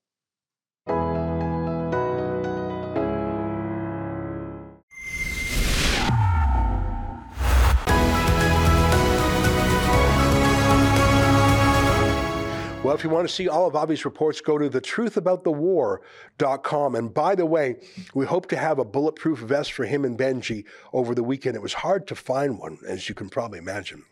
Well, 12.87 12.95
if 12.95 13.03
you 13.03 13.09
want 13.09 13.27
to 13.27 13.33
see 13.33 13.49
all 13.49 13.67
of 13.67 13.75
Avi's 13.75 14.05
reports, 14.05 14.39
go 14.39 14.57
to 14.57 14.69
thetruthaboutthewar.com. 14.69 16.95
And 16.95 17.13
by 17.13 17.35
the 17.35 17.45
way, 17.45 17.75
we 18.13 18.25
hope 18.25 18.47
to 18.47 18.55
have 18.55 18.79
a 18.79 18.85
bulletproof 18.85 19.39
vest 19.39 19.73
for 19.73 19.83
him 19.83 20.05
and 20.05 20.17
Benji 20.17 20.63
over 20.93 21.13
the 21.13 21.21
weekend. 21.21 21.57
It 21.57 21.61
was 21.61 21.73
hard 21.73 22.07
to 22.07 22.15
find 22.15 22.57
one, 22.57 22.77
as 22.87 23.09
you 23.09 23.15
can 23.15 23.27
probably 23.27 23.59
imagine. 23.59 24.05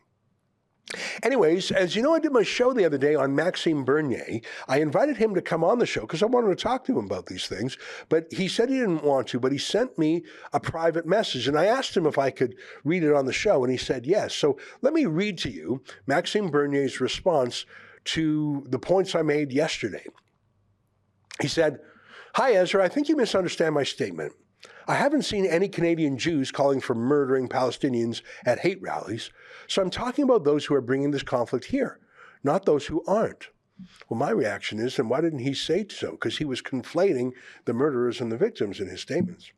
Anyways, 1.24 1.72
as 1.72 1.96
you 1.96 2.02
know, 2.02 2.14
I 2.14 2.20
did 2.20 2.34
my 2.34 2.44
show 2.44 2.74
the 2.74 2.84
other 2.84 2.98
day 2.98 3.16
on 3.16 3.34
Maxime 3.34 3.86
Bernier. 3.86 4.42
I 4.68 4.80
invited 4.80 5.16
him 5.16 5.36
to 5.36 5.42
come 5.42 5.64
on 5.64 5.80
the 5.80 5.86
show 5.86 6.02
because 6.02 6.22
I 6.22 6.26
wanted 6.26 6.50
to 6.50 6.62
talk 6.62 6.84
to 6.86 7.00
him 7.00 7.06
about 7.06 7.28
these 7.28 7.48
things, 7.48 7.78
but 8.10 8.26
he 8.30 8.50
said 8.50 8.68
he 8.68 8.80
didn't 8.80 9.06
want 9.06 9.30
to, 9.30 9.40
but 9.40 9.54
he 9.54 9.58
sent 9.58 9.98
me 9.98 10.26
a 10.52 10.60
private 10.60 11.06
message 11.06 11.48
and 11.48 11.58
I 11.58 11.68
asked 11.68 11.96
him 11.96 12.06
if 12.06 12.18
I 12.18 12.30
could 12.30 12.56
read 12.84 13.04
it 13.04 13.14
on 13.14 13.26
the 13.26 13.32
show 13.32 13.64
and 13.64 13.72
he 13.72 13.78
said 13.78 14.06
yes. 14.06 14.36
So 14.36 14.58
let 14.82 14.94
me 14.94 15.06
read 15.06 15.38
to 15.40 15.50
you 15.50 15.82
Maxime 16.08 16.50
Bernier's 16.50 17.00
response 17.00 17.66
to 18.06 18.66
the 18.70 18.80
points 18.80 19.16
I 19.16 19.22
made 19.22 19.52
yesterday. 19.52 20.06
He 21.42 21.48
said, 21.48 21.80
Hi, 22.36 22.54
Ezra, 22.54 22.84
I 22.84 22.90
think 22.90 23.10
you 23.10 23.16
misunderstand 23.16 23.76
my 23.76 23.84
statement. 23.84 24.34
I 24.88 24.96
haven't 24.96 25.24
seen 25.24 25.46
any 25.46 25.68
Canadian 25.68 26.18
Jews 26.18 26.52
calling 26.52 26.82
for 26.82 26.96
murdering 26.96 27.48
Palestinians 27.48 28.22
at 28.46 28.60
hate 28.60 28.82
rallies, 28.82 29.32
so 29.68 29.82
I'm 29.82 29.90
talking 29.90 30.24
about 30.24 30.44
those 30.44 30.66
who 30.66 30.76
are 30.76 30.82
bringing 30.82 31.12
this 31.12 31.24
conflict 31.24 31.66
here, 31.66 32.00
not 32.44 32.66
those 32.66 32.86
who 32.86 33.04
aren't. 33.08 33.50
Well, 34.08 34.20
my 34.20 34.30
reaction 34.30 34.80
is, 34.80 34.96
then 34.96 35.10
why 35.10 35.22
didn't 35.22 35.40
he 35.40 35.54
say 35.54 35.86
so? 35.90 36.12
Because 36.12 36.38
he 36.38 36.46
was 36.46 36.62
conflating 36.62 37.32
the 37.66 37.74
murderers 37.74 38.22
and 38.22 38.32
the 38.32 38.38
victims 38.38 38.80
in 38.80 38.88
his 38.88 39.02
statements. 39.02 39.52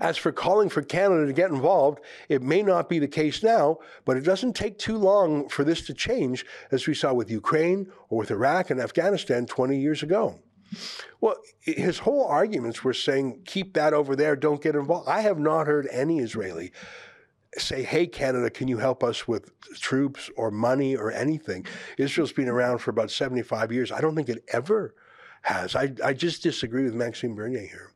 As 0.00 0.16
for 0.16 0.32
calling 0.32 0.68
for 0.68 0.82
Canada 0.82 1.26
to 1.26 1.32
get 1.32 1.50
involved, 1.50 2.00
it 2.28 2.42
may 2.42 2.62
not 2.62 2.88
be 2.88 2.98
the 2.98 3.08
case 3.08 3.42
now, 3.42 3.78
but 4.04 4.16
it 4.16 4.22
doesn't 4.24 4.54
take 4.54 4.78
too 4.78 4.96
long 4.96 5.48
for 5.48 5.62
this 5.64 5.82
to 5.86 5.94
change, 5.94 6.46
as 6.70 6.86
we 6.86 6.94
saw 6.94 7.12
with 7.12 7.30
Ukraine 7.30 7.90
or 8.08 8.18
with 8.18 8.30
Iraq 8.30 8.70
and 8.70 8.80
Afghanistan 8.80 9.46
20 9.46 9.78
years 9.78 10.02
ago. 10.02 10.40
Well, 11.20 11.36
his 11.60 11.98
whole 11.98 12.26
arguments 12.26 12.84
were 12.84 12.94
saying, 12.94 13.42
keep 13.44 13.74
that 13.74 13.92
over 13.92 14.14
there, 14.14 14.36
don't 14.36 14.62
get 14.62 14.74
involved. 14.74 15.08
I 15.08 15.20
have 15.20 15.38
not 15.38 15.66
heard 15.66 15.88
any 15.90 16.18
Israeli 16.20 16.72
say, 17.56 17.82
hey, 17.82 18.06
Canada, 18.06 18.50
can 18.50 18.68
you 18.68 18.78
help 18.78 19.02
us 19.02 19.26
with 19.26 19.50
troops 19.80 20.30
or 20.36 20.50
money 20.50 20.96
or 20.96 21.10
anything? 21.10 21.66
Israel's 21.96 22.32
been 22.32 22.48
around 22.48 22.78
for 22.78 22.90
about 22.90 23.10
75 23.10 23.72
years. 23.72 23.90
I 23.90 24.00
don't 24.00 24.14
think 24.14 24.28
it 24.28 24.44
ever 24.52 24.94
has. 25.42 25.74
I, 25.74 25.92
I 26.04 26.12
just 26.12 26.42
disagree 26.42 26.84
with 26.84 26.94
Maxime 26.94 27.34
Bernier 27.34 27.66
here. 27.66 27.92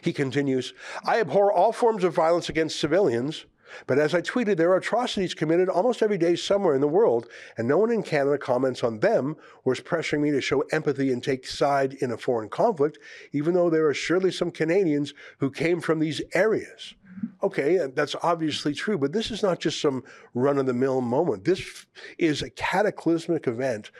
He 0.00 0.12
continues, 0.12 0.72
I 1.04 1.20
abhor 1.20 1.52
all 1.52 1.72
forms 1.72 2.04
of 2.04 2.14
violence 2.14 2.48
against 2.48 2.80
civilians, 2.80 3.46
but 3.86 3.98
as 3.98 4.14
I 4.14 4.20
tweeted, 4.20 4.56
there 4.56 4.70
are 4.70 4.76
atrocities 4.76 5.34
committed 5.34 5.68
almost 5.68 6.02
every 6.02 6.18
day 6.18 6.36
somewhere 6.36 6.74
in 6.74 6.80
the 6.80 6.88
world, 6.88 7.26
and 7.56 7.66
no 7.66 7.78
one 7.78 7.90
in 7.90 8.02
Canada 8.02 8.38
comments 8.38 8.84
on 8.84 9.00
them 9.00 9.36
or 9.64 9.72
is 9.72 9.80
pressuring 9.80 10.20
me 10.20 10.30
to 10.30 10.40
show 10.40 10.60
empathy 10.72 11.12
and 11.12 11.22
take 11.22 11.46
side 11.46 11.94
in 11.94 12.12
a 12.12 12.16
foreign 12.16 12.48
conflict, 12.48 12.98
even 13.32 13.54
though 13.54 13.70
there 13.70 13.86
are 13.86 13.94
surely 13.94 14.30
some 14.30 14.50
Canadians 14.50 15.14
who 15.38 15.50
came 15.50 15.80
from 15.80 15.98
these 15.98 16.22
areas. 16.34 16.94
Okay, 17.42 17.78
uh, 17.78 17.88
that's 17.94 18.16
obviously 18.22 18.74
true, 18.74 18.98
but 18.98 19.12
this 19.12 19.30
is 19.30 19.42
not 19.42 19.60
just 19.60 19.80
some 19.80 20.02
run 20.34 20.58
of 20.58 20.66
the 20.66 20.74
mill 20.74 21.00
moment. 21.00 21.44
This 21.44 21.86
is 22.18 22.42
a 22.42 22.50
cataclysmic 22.50 23.46
event, 23.46 23.90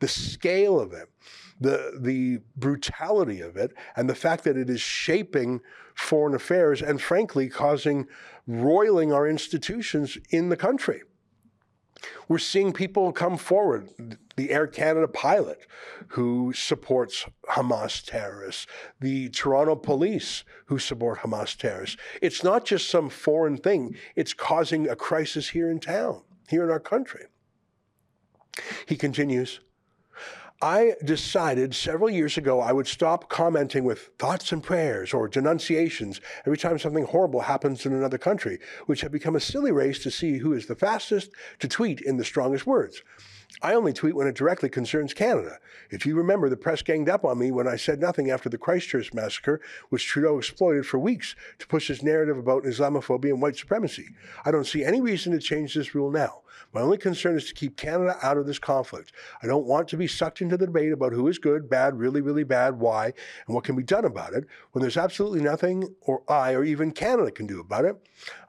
the 0.00 0.08
scale 0.08 0.80
of 0.80 0.92
it 0.92 1.08
the 1.60 1.98
the 2.00 2.40
brutality 2.56 3.40
of 3.40 3.56
it 3.56 3.72
and 3.96 4.08
the 4.08 4.14
fact 4.14 4.44
that 4.44 4.56
it 4.56 4.68
is 4.68 4.80
shaping 4.80 5.60
foreign 5.94 6.34
affairs 6.34 6.82
and 6.82 7.00
frankly 7.00 7.48
causing 7.48 8.06
roiling 8.46 9.12
our 9.12 9.28
institutions 9.28 10.18
in 10.30 10.48
the 10.48 10.56
country. 10.56 11.02
We're 12.28 12.38
seeing 12.38 12.72
people 12.72 13.12
come 13.12 13.36
forward. 13.36 14.18
The 14.36 14.50
Air 14.50 14.66
Canada 14.66 15.08
pilot 15.08 15.66
who 16.08 16.52
supports 16.52 17.26
Hamas 17.50 18.04
terrorists, 18.04 18.66
the 19.00 19.28
Toronto 19.30 19.76
police 19.76 20.44
who 20.66 20.78
support 20.78 21.20
Hamas 21.20 21.56
terrorists. 21.56 21.96
It's 22.20 22.42
not 22.42 22.64
just 22.64 22.90
some 22.90 23.08
foreign 23.08 23.56
thing, 23.56 23.96
it's 24.16 24.34
causing 24.34 24.88
a 24.88 24.96
crisis 24.96 25.50
here 25.50 25.70
in 25.70 25.80
town, 25.80 26.22
here 26.48 26.64
in 26.64 26.70
our 26.70 26.80
country. 26.80 27.26
He 28.86 28.96
continues 28.96 29.60
I 30.64 30.94
decided 31.04 31.74
several 31.74 32.08
years 32.08 32.38
ago 32.38 32.58
I 32.58 32.72
would 32.72 32.86
stop 32.86 33.28
commenting 33.28 33.84
with 33.84 34.08
thoughts 34.18 34.50
and 34.50 34.62
prayers 34.62 35.12
or 35.12 35.28
denunciations 35.28 36.22
every 36.46 36.56
time 36.56 36.78
something 36.78 37.04
horrible 37.04 37.42
happens 37.42 37.84
in 37.84 37.92
another 37.92 38.16
country, 38.16 38.60
which 38.86 39.02
had 39.02 39.12
become 39.12 39.36
a 39.36 39.40
silly 39.40 39.72
race 39.72 40.02
to 40.02 40.10
see 40.10 40.38
who 40.38 40.54
is 40.54 40.64
the 40.64 40.74
fastest 40.74 41.32
to 41.58 41.68
tweet 41.68 42.00
in 42.00 42.16
the 42.16 42.24
strongest 42.24 42.66
words. 42.66 43.02
I 43.60 43.74
only 43.74 43.92
tweet 43.92 44.16
when 44.16 44.26
it 44.26 44.36
directly 44.36 44.70
concerns 44.70 45.12
Canada. 45.12 45.58
If 45.90 46.06
you 46.06 46.16
remember, 46.16 46.48
the 46.48 46.56
press 46.56 46.80
ganged 46.80 47.10
up 47.10 47.26
on 47.26 47.38
me 47.38 47.50
when 47.50 47.68
I 47.68 47.76
said 47.76 48.00
nothing 48.00 48.30
after 48.30 48.48
the 48.48 48.56
Christchurch 48.56 49.12
massacre, 49.12 49.60
which 49.90 50.06
Trudeau 50.06 50.38
exploited 50.38 50.86
for 50.86 50.98
weeks 50.98 51.36
to 51.58 51.66
push 51.66 51.88
his 51.88 52.02
narrative 52.02 52.38
about 52.38 52.64
Islamophobia 52.64 53.32
and 53.32 53.42
white 53.42 53.56
supremacy. 53.56 54.14
I 54.46 54.50
don't 54.50 54.66
see 54.66 54.82
any 54.82 55.02
reason 55.02 55.32
to 55.32 55.40
change 55.40 55.74
this 55.74 55.94
rule 55.94 56.10
now. 56.10 56.40
My 56.74 56.80
only 56.80 56.98
concern 56.98 57.36
is 57.36 57.46
to 57.46 57.54
keep 57.54 57.76
Canada 57.76 58.16
out 58.20 58.36
of 58.36 58.46
this 58.46 58.58
conflict. 58.58 59.12
I 59.40 59.46
don't 59.46 59.64
want 59.64 59.86
to 59.88 59.96
be 59.96 60.08
sucked 60.08 60.40
into 60.40 60.56
the 60.56 60.66
debate 60.66 60.92
about 60.92 61.12
who 61.12 61.28
is 61.28 61.38
good, 61.38 61.70
bad, 61.70 61.96
really, 61.96 62.20
really 62.20 62.42
bad, 62.42 62.80
why, 62.80 63.12
and 63.46 63.54
what 63.54 63.62
can 63.62 63.76
be 63.76 63.84
done 63.84 64.04
about 64.04 64.32
it 64.32 64.44
when 64.72 64.82
there's 64.82 64.96
absolutely 64.96 65.40
nothing 65.40 65.94
or 66.00 66.24
I 66.28 66.52
or 66.52 66.64
even 66.64 66.90
Canada 66.90 67.30
can 67.30 67.46
do 67.46 67.60
about 67.60 67.84
it. 67.84 67.96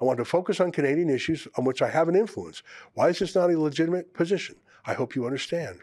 I 0.02 0.06
want 0.06 0.18
to 0.18 0.26
focus 0.26 0.60
on 0.60 0.72
Canadian 0.72 1.12
issues 1.12 1.48
on 1.56 1.66
which 1.66 1.84
I 1.84 1.90
have 1.90 2.10
an 2.10 2.16
influence. 2.16 2.64
Why 2.96 3.10
is 3.10 3.20
this 3.20 3.36
not 3.36 3.52
a 3.52 3.60
legitimate 3.60 4.12
position? 4.16 4.56
I 4.88 4.96
hope 4.96 5.16
you 5.16 5.26
understand. 5.26 5.82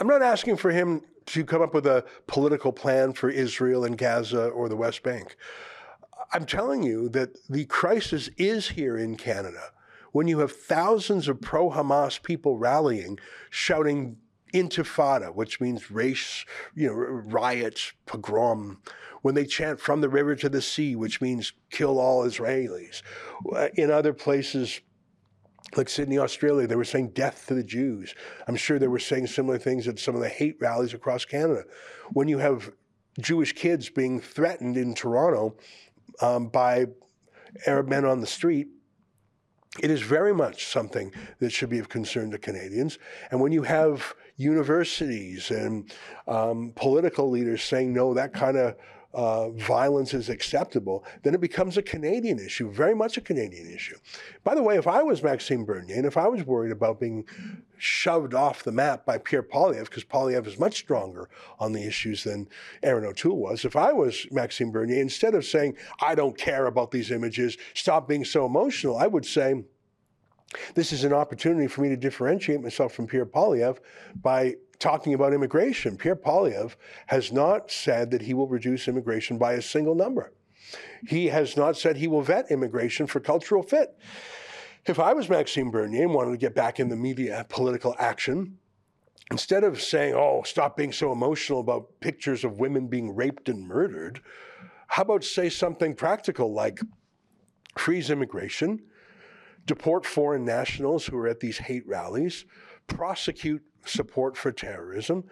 I'm 0.00 0.08
not 0.08 0.22
asking 0.22 0.56
for 0.56 0.72
him 0.72 1.02
to 1.26 1.44
come 1.44 1.62
up 1.62 1.72
with 1.72 1.86
a 1.86 2.04
political 2.26 2.72
plan 2.72 3.12
for 3.12 3.30
Israel 3.30 3.84
and 3.84 3.96
Gaza 3.96 4.48
or 4.48 4.68
the 4.68 4.74
West 4.74 5.04
Bank. 5.04 5.36
I'm 6.32 6.46
telling 6.46 6.82
you 6.82 7.08
that 7.10 7.36
the 7.48 7.66
crisis 7.66 8.28
is 8.36 8.68
here 8.68 8.96
in 8.96 9.16
Canada 9.16 9.70
when 10.12 10.28
you 10.28 10.40
have 10.40 10.52
thousands 10.52 11.28
of 11.28 11.40
pro 11.40 11.70
Hamas 11.70 12.22
people 12.22 12.58
rallying, 12.58 13.18
shouting 13.50 14.16
intifada, 14.52 15.34
which 15.34 15.60
means 15.60 15.90
race, 15.90 16.44
you 16.74 16.88
know, 16.88 16.94
riots, 16.94 17.92
pogrom, 18.06 18.78
when 19.22 19.34
they 19.34 19.44
chant 19.44 19.80
from 19.80 20.00
the 20.00 20.08
river 20.08 20.34
to 20.34 20.48
the 20.48 20.62
sea, 20.62 20.96
which 20.96 21.20
means 21.20 21.52
kill 21.70 21.98
all 21.98 22.24
Israelis. 22.24 23.02
Uh, 23.54 23.68
in 23.74 23.90
other 23.90 24.12
places, 24.12 24.80
like 25.76 25.88
Sydney, 25.88 26.18
Australia, 26.18 26.66
they 26.66 26.76
were 26.76 26.84
saying 26.84 27.10
death 27.10 27.46
to 27.46 27.54
the 27.54 27.62
Jews. 27.62 28.14
I'm 28.48 28.56
sure 28.56 28.78
they 28.78 28.88
were 28.88 28.98
saying 28.98 29.28
similar 29.28 29.58
things 29.58 29.86
at 29.86 29.98
some 29.98 30.14
of 30.14 30.20
the 30.20 30.28
hate 30.28 30.56
rallies 30.60 30.94
across 30.94 31.24
Canada. 31.24 31.64
When 32.12 32.28
you 32.28 32.38
have 32.38 32.72
Jewish 33.20 33.52
kids 33.52 33.88
being 33.88 34.20
threatened 34.20 34.76
in 34.76 34.94
Toronto 34.94 35.56
um, 36.20 36.48
by 36.48 36.86
Arab 37.66 37.88
men 37.88 38.04
on 38.04 38.20
the 38.20 38.26
street, 38.26 38.68
it 39.78 39.90
is 39.90 40.02
very 40.02 40.34
much 40.34 40.66
something 40.66 41.12
that 41.38 41.50
should 41.50 41.70
be 41.70 41.78
of 41.78 41.88
concern 41.88 42.30
to 42.32 42.38
Canadians. 42.38 42.98
And 43.30 43.40
when 43.40 43.52
you 43.52 43.62
have 43.62 44.14
universities 44.36 45.50
and 45.50 45.92
um, 46.26 46.72
political 46.74 47.30
leaders 47.30 47.62
saying, 47.62 47.92
no, 47.92 48.14
that 48.14 48.32
kind 48.32 48.56
of 48.56 48.76
uh, 49.12 49.50
violence 49.50 50.14
is 50.14 50.28
acceptable, 50.28 51.04
then 51.22 51.34
it 51.34 51.40
becomes 51.40 51.76
a 51.76 51.82
Canadian 51.82 52.38
issue, 52.38 52.70
very 52.70 52.94
much 52.94 53.16
a 53.16 53.20
Canadian 53.20 53.68
issue. 53.70 53.96
By 54.44 54.54
the 54.54 54.62
way, 54.62 54.76
if 54.76 54.86
I 54.86 55.02
was 55.02 55.22
Maxime 55.22 55.64
Bernier 55.64 55.96
and 55.96 56.06
if 56.06 56.16
I 56.16 56.28
was 56.28 56.46
worried 56.46 56.70
about 56.70 57.00
being 57.00 57.24
shoved 57.76 58.34
off 58.34 58.62
the 58.62 58.72
map 58.72 59.04
by 59.04 59.18
Pierre 59.18 59.42
Poilievre, 59.42 59.84
because 59.84 60.04
Poilievre 60.04 60.46
is 60.46 60.58
much 60.58 60.76
stronger 60.76 61.28
on 61.58 61.72
the 61.72 61.84
issues 61.84 62.24
than 62.24 62.48
Erin 62.82 63.04
O'Toole 63.04 63.36
was, 63.36 63.64
if 63.64 63.74
I 63.74 63.92
was 63.92 64.26
Maxime 64.30 64.70
Bernier, 64.70 65.00
instead 65.00 65.34
of 65.34 65.44
saying, 65.44 65.76
I 66.00 66.14
don't 66.14 66.38
care 66.38 66.66
about 66.66 66.90
these 66.90 67.10
images, 67.10 67.56
stop 67.74 68.06
being 68.06 68.24
so 68.24 68.46
emotional, 68.46 68.96
I 68.96 69.08
would 69.08 69.26
say, 69.26 69.64
this 70.74 70.92
is 70.92 71.04
an 71.04 71.12
opportunity 71.12 71.68
for 71.68 71.80
me 71.80 71.88
to 71.90 71.96
differentiate 71.96 72.60
myself 72.60 72.92
from 72.92 73.06
Pierre 73.06 73.26
Poilievre 73.26 73.78
by 74.20 74.56
talking 74.80 75.14
about 75.14 75.32
immigration. 75.32 75.96
Pierre 75.96 76.16
Poilievre 76.16 76.74
has 77.06 77.30
not 77.30 77.70
said 77.70 78.10
that 78.10 78.22
he 78.22 78.34
will 78.34 78.48
reduce 78.48 78.88
immigration 78.88 79.38
by 79.38 79.52
a 79.52 79.62
single 79.62 79.94
number. 79.94 80.32
He 81.06 81.26
has 81.26 81.56
not 81.56 81.76
said 81.76 81.96
he 81.96 82.08
will 82.08 82.22
vet 82.22 82.50
immigration 82.50 83.06
for 83.06 83.20
cultural 83.20 83.62
fit. 83.62 83.96
If 84.86 84.98
I 84.98 85.12
was 85.12 85.28
Maxime 85.28 85.70
Bernier 85.70 86.02
and 86.04 86.14
wanted 86.14 86.32
to 86.32 86.36
get 86.38 86.54
back 86.54 86.80
in 86.80 86.88
the 86.88 86.96
media 86.96 87.44
political 87.48 87.94
action, 87.98 88.58
instead 89.30 89.62
of 89.62 89.80
saying, 89.80 90.14
oh, 90.14 90.42
stop 90.44 90.76
being 90.76 90.92
so 90.92 91.12
emotional 91.12 91.60
about 91.60 92.00
pictures 92.00 92.44
of 92.44 92.58
women 92.58 92.86
being 92.88 93.14
raped 93.14 93.48
and 93.48 93.66
murdered, 93.66 94.20
how 94.86 95.02
about 95.02 95.22
say 95.22 95.48
something 95.48 95.94
practical 95.94 96.52
like 96.52 96.80
freeze 97.76 98.10
immigration, 98.10 98.80
deport 99.66 100.06
foreign 100.06 100.44
nationals 100.44 101.06
who 101.06 101.16
are 101.18 101.28
at 101.28 101.40
these 101.40 101.58
hate 101.58 101.86
rallies, 101.86 102.44
prosecute 102.90 103.62
support 103.84 104.36
for 104.36 104.52
terrorism, 104.52 105.24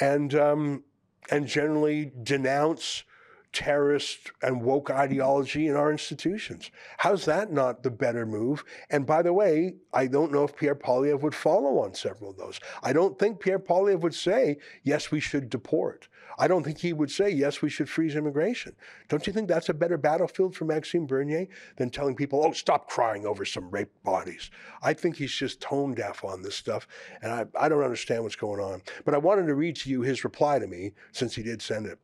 and 0.00 0.34
um, 0.34 0.84
and 1.30 1.46
generally 1.46 2.12
denounce 2.22 3.04
terrorist 3.52 4.32
and 4.40 4.62
woke 4.62 4.90
ideology 4.90 5.68
in 5.68 5.76
our 5.76 5.92
institutions. 5.92 6.70
How's 6.96 7.26
that 7.26 7.52
not 7.52 7.82
the 7.82 7.90
better 7.90 8.24
move? 8.24 8.64
And 8.90 9.04
by 9.04 9.22
the 9.22 9.32
way, 9.32 9.74
I 9.92 10.06
don't 10.06 10.32
know 10.32 10.44
if 10.44 10.56
Pierre 10.56 10.74
Poilievre 10.74 11.20
would 11.20 11.34
follow 11.34 11.78
on 11.80 11.94
several 11.94 12.30
of 12.30 12.38
those. 12.38 12.58
I 12.82 12.94
don't 12.94 13.18
think 13.18 13.40
Pierre 13.40 13.58
Poilievre 13.58 14.00
would 14.00 14.14
say, 14.14 14.56
yes, 14.82 15.10
we 15.10 15.20
should 15.20 15.50
deport. 15.50 16.08
I 16.38 16.48
don't 16.48 16.62
think 16.62 16.78
he 16.78 16.92
would 16.92 17.10
say, 17.10 17.30
yes, 17.30 17.62
we 17.62 17.70
should 17.70 17.88
freeze 17.88 18.16
immigration. 18.16 18.74
Don't 19.08 19.26
you 19.26 19.32
think 19.32 19.48
that's 19.48 19.68
a 19.68 19.74
better 19.74 19.96
battlefield 19.96 20.54
for 20.54 20.64
Maxime 20.64 21.06
Bernier 21.06 21.46
than 21.76 21.90
telling 21.90 22.16
people, 22.16 22.42
oh, 22.44 22.52
stop 22.52 22.88
crying 22.88 23.26
over 23.26 23.44
some 23.44 23.70
raped 23.70 24.02
bodies? 24.02 24.50
I 24.82 24.94
think 24.94 25.16
he's 25.16 25.32
just 25.32 25.60
tone 25.60 25.94
deaf 25.94 26.24
on 26.24 26.42
this 26.42 26.56
stuff, 26.56 26.86
and 27.22 27.32
I, 27.32 27.46
I 27.58 27.68
don't 27.68 27.84
understand 27.84 28.22
what's 28.22 28.36
going 28.36 28.60
on. 28.60 28.82
But 29.04 29.14
I 29.14 29.18
wanted 29.18 29.46
to 29.46 29.54
read 29.54 29.76
to 29.76 29.90
you 29.90 30.02
his 30.02 30.24
reply 30.24 30.58
to 30.58 30.66
me 30.66 30.92
since 31.12 31.34
he 31.34 31.42
did 31.42 31.62
send 31.62 31.86
it. 31.86 31.98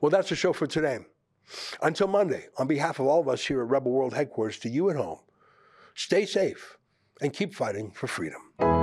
Well, 0.00 0.10
that's 0.10 0.28
the 0.28 0.36
show 0.36 0.52
for 0.52 0.66
today. 0.66 0.98
Until 1.82 2.06
Monday, 2.06 2.46
on 2.56 2.66
behalf 2.66 2.98
of 2.98 3.06
all 3.06 3.20
of 3.20 3.28
us 3.28 3.44
here 3.44 3.60
at 3.62 3.68
Rebel 3.68 3.92
World 3.92 4.14
Headquarters, 4.14 4.58
to 4.60 4.68
you 4.68 4.90
at 4.90 4.96
home, 4.96 5.18
stay 5.94 6.24
safe 6.24 6.78
and 7.20 7.32
keep 7.32 7.54
fighting 7.54 7.90
for 7.90 8.06
freedom. 8.06 8.81